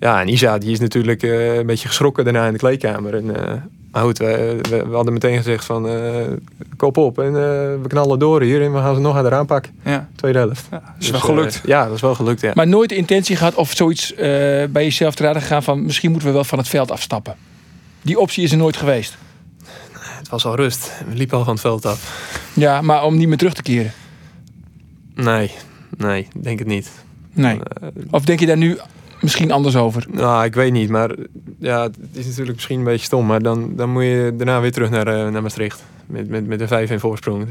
[0.00, 3.14] Ja, en Isa die is natuurlijk eh, een beetje geschrokken daarna in de kleedkamer.
[3.14, 3.52] En, eh,
[3.92, 6.26] maar goed, we, we, we hadden meteen gezegd van eh,
[6.76, 7.32] kop op en
[7.82, 9.72] we knallen door hier en we gaan ze nog harder aanpakken.
[9.84, 10.08] Ja.
[10.16, 10.66] Tweede helft.
[10.70, 11.60] Ja, is Dus, wel gelukt.
[11.64, 12.50] ja, dat is wel gelukt, ja.
[12.54, 16.28] Maar nooit de intentie gehad of zoiets bij jezelf te raden gegaan van misschien moeten
[16.28, 17.34] we wel van het veld afstappen.
[18.02, 19.16] Die optie is er nooit geweest.
[19.98, 20.92] Het was al rust.
[21.08, 22.30] We liepen al van het veld af.
[22.52, 23.92] Ja, maar om niet meer terug te keren.
[25.14, 25.50] Nee,
[25.96, 26.90] nee, denk het niet.
[27.32, 27.58] Nee.
[27.80, 28.78] Eh, Of denk je daar nu
[29.20, 30.04] misschien anders over?
[30.10, 31.14] Nou, ik weet niet, maar
[31.58, 34.72] ja, het is natuurlijk misschien een beetje stom, maar dan, dan moet je daarna weer
[34.72, 35.84] terug naar, eh, naar Maastricht.
[36.06, 37.46] met, met, met een 5 en voorsprong.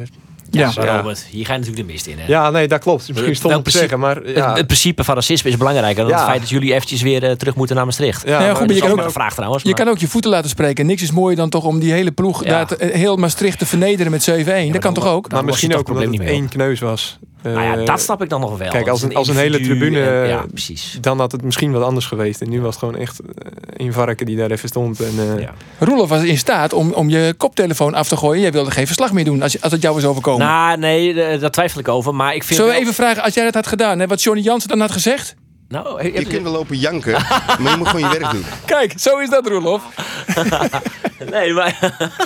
[0.49, 2.17] Ja, Robert, hier ga je natuurlijk de mist in.
[2.19, 2.25] Hè?
[2.27, 3.07] Ja, nee, dat klopt.
[3.09, 4.47] Misschien stom te zeggen, maar ja.
[4.49, 6.17] het, het principe van racisme is belangrijker dan Ja.
[6.17, 8.23] het feit dat jullie eventjes weer eh, terug moeten naar Maastricht.
[8.25, 9.63] Ja, Ja, maar goed, maar je kan ook ook, een vraag trouwens.
[9.63, 10.85] je maar- kan ook je voeten laten spreken.
[10.85, 12.49] Niks is mooier dan toch om die hele ploeg Ja.
[12.49, 14.71] daar te- heel Maastricht te vernederen met 7-1.
[14.71, 15.31] dat kan dan- toch ook?
[15.31, 17.19] maar misschien ook het omdat probleem het niet één kneus was.
[17.53, 18.69] Nou ja, Eh, dat snap ik dan nog wel.
[18.69, 20.97] Kijk, als een, als een hele tribune, en- ja, precies.
[21.01, 22.41] dan had het misschien wat anders geweest.
[22.41, 23.25] En nu was het gewoon echt eh,
[23.77, 24.99] één varken die daar even stond.
[24.99, 25.53] En, eh, Ja.
[25.79, 28.41] Roelof was in staat om, om je koptelefoon af te gooien.
[28.41, 30.47] Jij wilde geen verslag meer doen als, als het jou was overkomen.
[30.47, 32.15] Nou, nee, daar twijfel ik over.
[32.15, 34.23] Maar ik vind Zullen we wel- even vragen, als jij dat had gedaan, hè, wat
[34.23, 35.35] Johnny Jansen dan had gezegd?
[35.67, 37.11] Nou, Je je- kunt wel lopen janken,
[37.59, 38.45] maar je moet gewoon je werk doen.
[38.65, 39.83] Kijk, zo is dat, Roelof.
[41.31, 41.79] Nee, maar...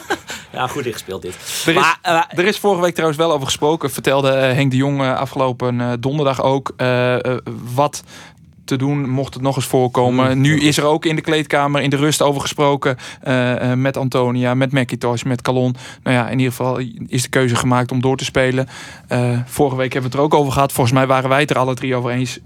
[0.53, 1.35] ja, goed ingespeeld dit.
[1.65, 3.91] Er is, Maar, eh, er is vorige week trouwens wel over gesproken.
[3.91, 6.73] Vertelde eh, Henk de Jong eh, afgelopen eh, donderdag ook.
[7.73, 8.03] wat
[8.69, 10.41] te doen mocht het nog eens voorkomen.
[10.41, 12.97] nu is er ook in de kleedkamer in de rust over gesproken.
[13.21, 15.75] eh, eh, met Antonia, met McIntosh, met Calon.
[16.03, 18.67] Nou ja, in ieder geval is de keuze gemaakt om door te spelen.
[19.07, 20.71] Eh, vorige week hebben we het er ook over gehad.
[20.71, 22.39] Volgens mij waren wij het er alle drie over eens.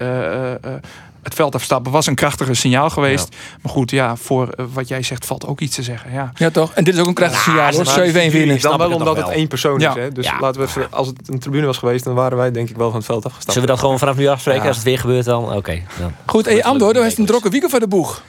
[1.23, 3.35] Het veld afstappen was een krachtiger signaal geweest.
[3.61, 6.11] Maar goed, ja, voor eh, wat jij zegt valt ook iets te zeggen.
[6.13, 6.31] Ja.
[6.35, 6.71] Ja, toch?
[6.73, 7.85] En dit is ook een krachtig Ja, signaal, hoor.
[8.13, 8.61] maar 7-1 winnen.
[8.61, 9.89] Dan wel omdat het één persoon Ja.
[9.89, 9.95] is.
[9.95, 10.11] Hè?
[10.11, 10.39] Dus Ja.
[10.39, 12.87] laten we even, als het een tribune was geweest, dan waren wij denk ik wel
[12.87, 13.51] van het veld afgestapt.
[13.53, 14.61] Zullen we dat gewoon vanaf nu afspreken?
[14.61, 14.67] Ja.
[14.67, 15.53] Als het weer gebeurt dan?
[15.55, 15.81] Oké.
[15.99, 16.11] dan.
[16.25, 18.21] Goed, en Andor, daar heeft een drokke wieken voor de boeg.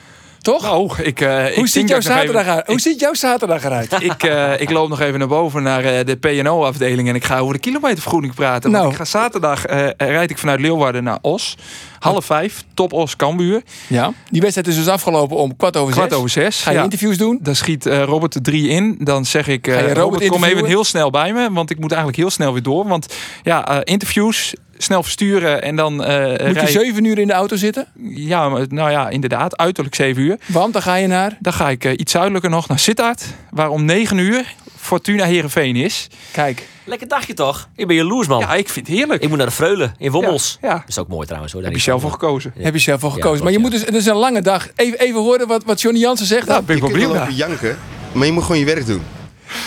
[0.44, 0.62] Toch?
[0.62, 2.66] Nou, ik, eh, ik Hoe denk ziet, jouw ik even- zaterdag uit?
[2.66, 3.92] Hoe ziet jouw zaterdag eruit?
[4.12, 7.38] ik, eh, ik loop nog even naar boven naar eh, de P&O-afdeling en ik ga
[7.38, 8.70] over de kilometervergoeding praten.
[8.70, 8.82] Nou.
[8.82, 9.64] Want ik ga zaterdag
[9.96, 11.56] rijd ik vanuit Leeuwarden naar Os.
[11.98, 13.62] Half vijf, top Os Cambuur.
[13.86, 16.18] Ja, die wedstrijd is dus afgelopen om kwart over Kwart zes.
[16.18, 16.62] over zes.
[16.62, 16.82] Ga je ja.
[16.82, 17.38] interviews doen?
[17.42, 18.96] Dan schiet Robert de drie in.
[19.00, 21.52] Dan zeg ik, Robert, Robert kom even heel snel bij me.
[21.52, 22.86] Want ik moet eigenlijk heel snel weer door.
[22.88, 27.32] Want ja, interviews, snel versturen en dan eh Moet je rij- zeven uur in de
[27.32, 27.86] auto zitten?
[28.08, 29.56] Ja, maar, nou ja, inderdaad.
[29.56, 30.36] Uiterlijk zeven uur.
[30.46, 31.36] Want dan ga je naar...
[31.40, 33.24] Dan ga ik eh, iets zuidelijker nog naar Sittard.
[33.50, 36.06] Waar om negen uur Fortuna Heerenveen is.
[36.32, 37.68] Kijk, Lekker dagje toch?
[37.76, 38.40] Ik ben jaloers man.
[38.40, 39.22] Ja, ik vind het heerlijk.
[39.22, 40.58] Ik moet naar de Vreulen in Wommels.
[40.60, 40.74] Ja, ja.
[40.74, 41.62] Dat is ook mooi trouwens hoor.
[41.62, 42.52] Heb je zelf voor gekozen.
[42.58, 43.44] heb je zelf voor Ja, gekozen.
[43.44, 44.68] maar je moet dus, het is een lange dag.
[44.76, 46.46] Even, even horen wat, wat Johnny Jansen zegt.
[46.46, 46.64] Ja, dan.
[46.64, 47.78] ben ik Je wel lopen janken,
[48.12, 49.02] maar je moet gewoon je werk doen.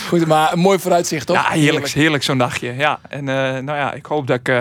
[0.08, 1.36] Goed, maar een mooi vooruitzicht, toch?
[1.36, 2.74] Ja, heerlijk, heerlijk zo'n dagje.
[2.76, 4.60] Ja, en eh, nou ja, ik hoop dat ik eh,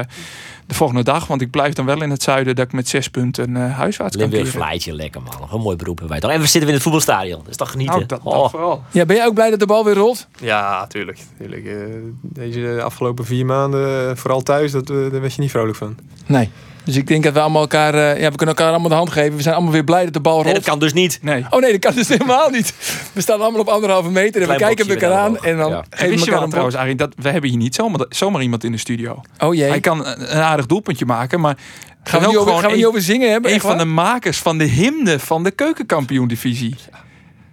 [0.66, 3.08] de volgende dag, want ik blijf dan wel in het zuiden, dat ik met zes
[3.10, 4.48] punten uh, huiswaarts kan keren.
[4.48, 5.34] Flightje, lekker man.
[5.40, 6.32] Nog een mooi beroep hebben wij toch.
[6.32, 7.40] En we zitten weer in het voetbalstadion.
[7.40, 7.96] Dat is toch genieten?
[7.96, 8.50] Nou, dat, dat Oh.
[8.50, 8.84] vooral.
[8.92, 10.28] Ja, ben jij ook blij dat de bal weer rolt?
[10.40, 11.20] Ja, tuurlijk.
[11.38, 11.66] tuurlijk.
[11.66, 11.74] Eh,
[12.22, 15.98] deze afgelopen vier maanden, vooral thuis, dat, daar werd je niet vrolijk van.
[16.26, 16.50] Nee.
[16.88, 17.94] Dus ik denk dat we allemaal elkaar...
[17.94, 19.36] eh, ja, we kunnen elkaar allemaal de hand geven.
[19.36, 20.56] We zijn allemaal weer blij dat de bal Nee, rolt.
[20.56, 21.20] dat kan dus niet.
[21.22, 21.46] Nee.
[21.50, 22.74] Oh nee, dat kan dus helemaal niet.
[23.14, 25.38] We staan allemaal op anderhalve meter en we Klein kijken elkaar aan.
[25.38, 28.06] En dan geven we elkaar wel een trouwens, Arie, dat we hebben hier niet zomaar,
[28.10, 29.22] zomaar iemand in de studio.
[29.40, 29.70] Oh jee.
[29.70, 31.58] Hij kan een, aardig doelpuntje maken, maar
[32.04, 33.54] gaan we, over, gaan we niet over zingen hebben?
[33.54, 33.80] een van waar?
[33.80, 36.76] de makers van de hymne van de keukenkampioen-divisie.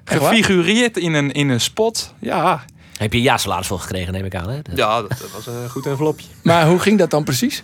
[0.05, 2.15] Gefigureerd in een, in een spot.
[2.19, 2.65] Ja,
[2.97, 4.49] Heb je ja salaris voor gekregen, neem ik aan.
[4.51, 4.63] Hè?
[4.63, 6.27] Dat- Ja, dat, dat was een goed envelopje.
[6.43, 7.63] Maar hoe ging dat dan precies?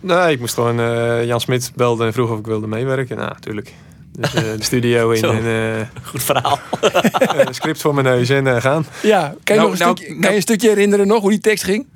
[0.00, 0.80] Nee, ik moest gewoon...
[0.80, 3.16] eh, Jan Smit belde en vroeg of ik wilde meewerken.
[3.16, 3.72] Nou, natuurlijk.
[4.12, 5.30] Dus eh, de studio in Zo.
[5.30, 6.58] en eh, Goed verhaal.
[7.46, 8.86] een script voor mijn neus en gaan.
[9.02, 11.20] Ja, kan je, Nou, nog een, nou, stukje, nou- kan je een stukje herinneren nog
[11.20, 11.86] hoe die tekst ging?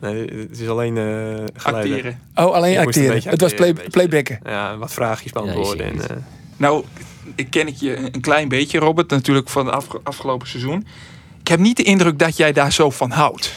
[0.00, 2.20] Nee, het is alleen eh acteren.
[2.34, 3.22] Oh, alleen Ik acteren.
[3.24, 4.38] Het was play, playbacken.
[4.44, 5.86] Ja, wat vraagjes beantwoorden.
[5.86, 6.16] Ja, en, eh,
[6.56, 6.84] Nou,
[7.34, 10.86] ik ken het je een klein beetje, Robert, natuurlijk van het afge- afgelopen seizoen.
[11.40, 13.52] Ik heb niet de indruk dat jij daar zo van houdt.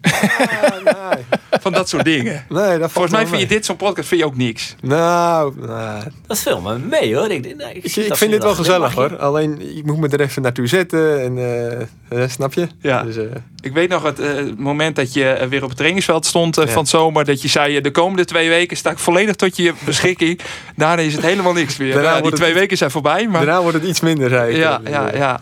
[0.00, 1.24] Nee,
[1.62, 2.44] Van dat soort dingen.
[2.48, 4.74] nee, dat Volgens mij vind je dit zo'n podcast vind je ook niks.
[4.80, 7.30] Nou, nou, Dat viel me mee hoor.
[7.30, 9.16] Ik, nee, ik, ik, zie ik dat vind dit wel dat gezellig hoor.
[9.18, 11.22] Alleen, ik moet me er even naartoe zetten.
[11.22, 12.68] En, eh, eh, snap je?
[12.80, 13.02] Ja.
[13.02, 13.22] Dus, eh,
[13.62, 16.66] Ik weet nog het eh, moment dat je weer op het trainingsveld stond Ja.
[16.66, 17.24] van het zomer.
[17.24, 20.40] Dat je zei, de komende twee weken sta ik volledig tot je beschikking.
[20.76, 21.92] Daarna is het helemaal niks meer.
[21.92, 23.26] Daarna Ja, die het twee weken zijn voorbij.
[23.28, 24.56] Maar daarna wordt het iets minder, zei ik.
[24.56, 25.40] ja, ja, ja.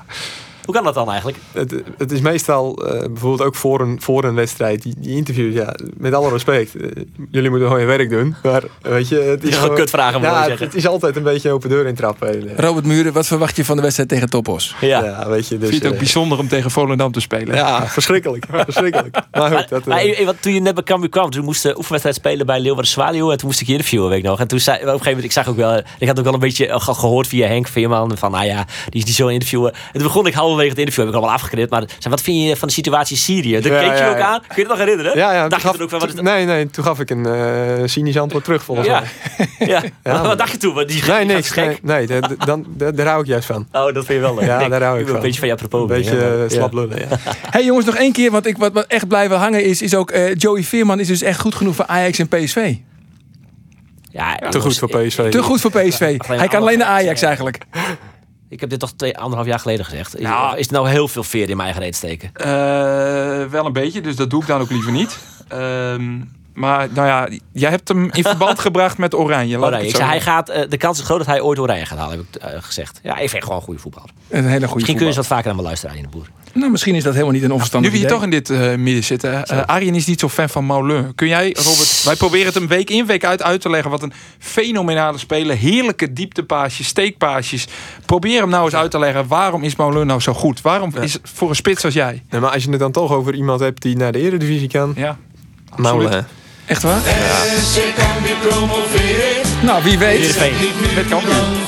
[0.68, 1.38] Hoe kan dat dan eigenlijk?
[1.52, 5.54] Het, het is meestal, eh, bijvoorbeeld ook voor een, voor een wedstrijd, die, die interviews,
[5.54, 6.74] ja, met alle respect.
[6.76, 6.88] eh,
[7.30, 8.34] jullie moeten gewoon je werk doen.
[8.42, 10.66] Maar weet je, het is Je gewoon kutvragen, ja, je het, zeggen.
[10.66, 12.48] het is altijd een beetje open deur intrappen.
[12.50, 14.74] Eh, Robert Muren, wat verwacht je van de wedstrijd tegen Topos?
[14.80, 15.04] Ja.
[15.04, 15.68] Ja, weet je, dus...
[15.68, 17.54] Vind het ook bijzonder om tegen Volendam te spelen.
[17.54, 18.44] ja, verschrikkelijk.
[18.70, 19.16] verschrikkelijk.
[19.32, 19.84] Maar goed, dat...
[19.84, 22.90] Maar, wat, toen je net bij Cambuur kwam, toen moest de oefenwedstrijd spelen bij Leeuwarden
[22.90, 23.30] Zwaluw.
[23.30, 24.40] En toen moest ik je interviewen, weet ik nog.
[24.40, 26.34] En toen zei, op een gegeven moment, ik zag ook wel, ik had ook wel
[26.34, 28.16] een beetje eh, ge- gehoord via Henk Veerman.
[28.18, 29.72] Van, nou ja, die is niet zo interviewen.
[29.72, 31.70] En toen begon ik halverwege het interview, heb ik allemaal afgeknipt.
[31.70, 33.60] Maar zei, wat vind je van de situatie in Syrië?
[33.60, 34.24] Daar Ja, keek je ja, ook ja.
[34.26, 34.38] aan.
[34.40, 35.16] Kun je het nog herinneren?
[35.16, 36.24] ja, ja, Dacht je ook van, wat is dat?
[36.24, 39.02] Nee, nee, toen gaf ik een eh, cynisch antwoord terug volgens Ja.
[39.58, 39.68] mij.
[39.68, 39.82] ja.
[40.02, 40.74] maar- wat dacht je toen?
[40.74, 41.54] Want Die, Nee, niks.
[41.54, 43.66] Nee, nee daar- dan, daar, hou ik juist van.
[43.72, 44.44] Oh, dat vind je wel leuk.
[44.44, 45.16] Ja, daar hou ik wil van.
[45.16, 45.80] Een beetje van je apropos.
[45.80, 46.78] Een beetje ja, eh, slap ja.
[46.80, 47.18] lullen, ja.
[47.50, 50.10] Hey jongens, nog één keer, want ik, wat, wat echt blijven hangen is, is ook
[50.10, 52.74] eh, Joey Veerman is dus echt goed genoeg voor Ajax en PSV.
[54.10, 55.30] Ja, Te goed voor PSV.
[55.30, 56.16] Te goed voor PSV.
[56.26, 57.58] Hij kan alleen naar Ajax eigenlijk.
[58.48, 60.16] Ik heb dit toch twee, anderhalf jaar geleden gezegd.
[60.16, 60.58] Is, Nou.
[60.58, 62.30] is er nou heel veel veer in mijn eigen reet steken?
[62.34, 65.18] Eh, wel een beetje, dus dat doe ik dan ook liever niet.
[65.48, 66.20] Ehm,
[66.58, 69.58] maar nou ja, jij hebt hem in verband gebracht met Oranje.
[69.58, 69.86] laat Oranje.
[69.86, 71.58] ik Ik het zo zei, hij gaat, eh, de kans is groot dat hij ooit
[71.58, 73.00] Oranje gaat halen, heb ik eh, gezegd.
[73.02, 74.10] Ja, ik vind gewoon een goede voetballer.
[74.28, 76.26] Een hele goede Misschien kun je eens wat vaker naar me luisteren in de boer.
[76.52, 78.18] Nou, misschien is dat helemaal niet een Nu onverstandig we hier idee.
[78.18, 79.46] toch in dit eh, midden zitten.
[79.66, 81.14] Arjen is niet zo fan van Moulin.
[81.14, 83.90] Kun jij, Robert, wij proberen het een week in, week uit uit te leggen.
[83.90, 85.56] Wat een fenomenale speler.
[85.56, 87.66] Heerlijke dieptepaasjes, steekpaasjes.
[88.06, 89.26] Probeer hem nou eens uit te leggen.
[89.26, 90.60] Waarom is Moulin nou zo goed?
[90.60, 92.22] Waarom is voor een spits als jij?
[92.30, 94.92] Nee, maar als je het dan toch over iemand hebt die naar de Eredivisie kan.
[94.96, 95.16] Ja,
[95.76, 96.18] Nou, eh,
[96.68, 97.00] Echt waar?
[99.62, 100.18] Nou, wie weet.
[100.18, 100.94] Heerenveen.
[100.94, 101.58] met kampioen.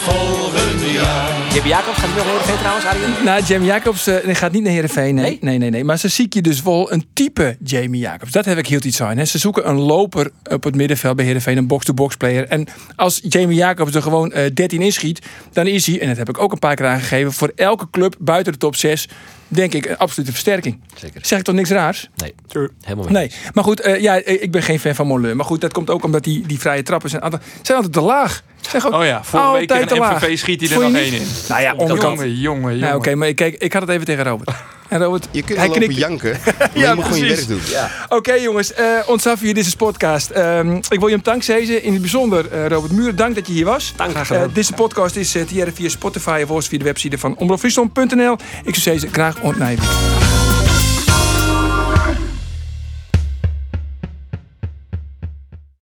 [1.52, 3.24] Jimmy Jacobs gaat hij nog Heerenveen trouwens, Arjen?
[3.24, 5.14] Nou, Jamie Jacobs eh, die gaat niet naar Heerenveen.
[5.14, 5.24] Nee.
[5.24, 5.38] Nee?
[5.40, 5.84] nee, nee, nee.
[5.84, 8.32] Maar ze zie je dus wel een type Jamie Jacobs.
[8.32, 9.16] Dat heb ik heel iets aan.
[9.16, 9.24] Hè.
[9.24, 11.56] Ze zoeken een loper op het middenveld bij Heerenveen.
[11.56, 12.48] Een box-to-box player.
[12.48, 15.26] En als Jamie Jacobs er gewoon eh 13 inschiet...
[15.52, 17.32] dan is hij, en dat heb ik ook een paar keer aangegeven...
[17.32, 19.08] voor elke club buiten de top 6...
[19.52, 20.80] denk ik een absolute versterking.
[20.94, 21.20] Zeker.
[21.24, 22.08] Zeg ik toch niks raars?
[22.16, 22.34] Nee,
[22.80, 23.12] helemaal niet.
[23.14, 25.36] Nee, maar goed, eh, ja, eh, ik ben geen fan van Molleur.
[25.36, 28.00] Maar goed, dat komt ook omdat die, die vrije trappen zijn, altijd- zijn altijd te
[28.00, 28.42] laag.
[28.60, 30.20] Zijn gewoon Oh ja, vorige week laag.
[30.22, 31.26] MVV schiet hij er nog één in.
[31.48, 32.18] Nou ja, onderkant.
[32.18, 32.78] Jongen, jongen, jongen.
[32.78, 34.50] Nou, Oké, maar ik, kijk, ik had het even tegen Robert.
[34.90, 36.00] En Robert, Je kunt hij lopen knikt.
[36.00, 37.46] janken, maar je moet gewoon je precies.
[37.46, 37.60] werk
[38.08, 38.16] doen.
[38.18, 40.30] Oké jongens, eh ons af hier, dit is podcast.
[40.30, 41.82] Ehm, ik wil je hem dank zeggen.
[41.82, 43.92] In het bijzonder eh, Robert Muur, dank dat je hier was.
[43.96, 44.10] Dank.
[44.10, 47.36] Graag Eh, deze podcast is eh, te jaren via Spotify of via de website van
[47.36, 48.36] omroepfriesland.nl.
[48.64, 49.84] Ik zou zeggen, graag ontnijden.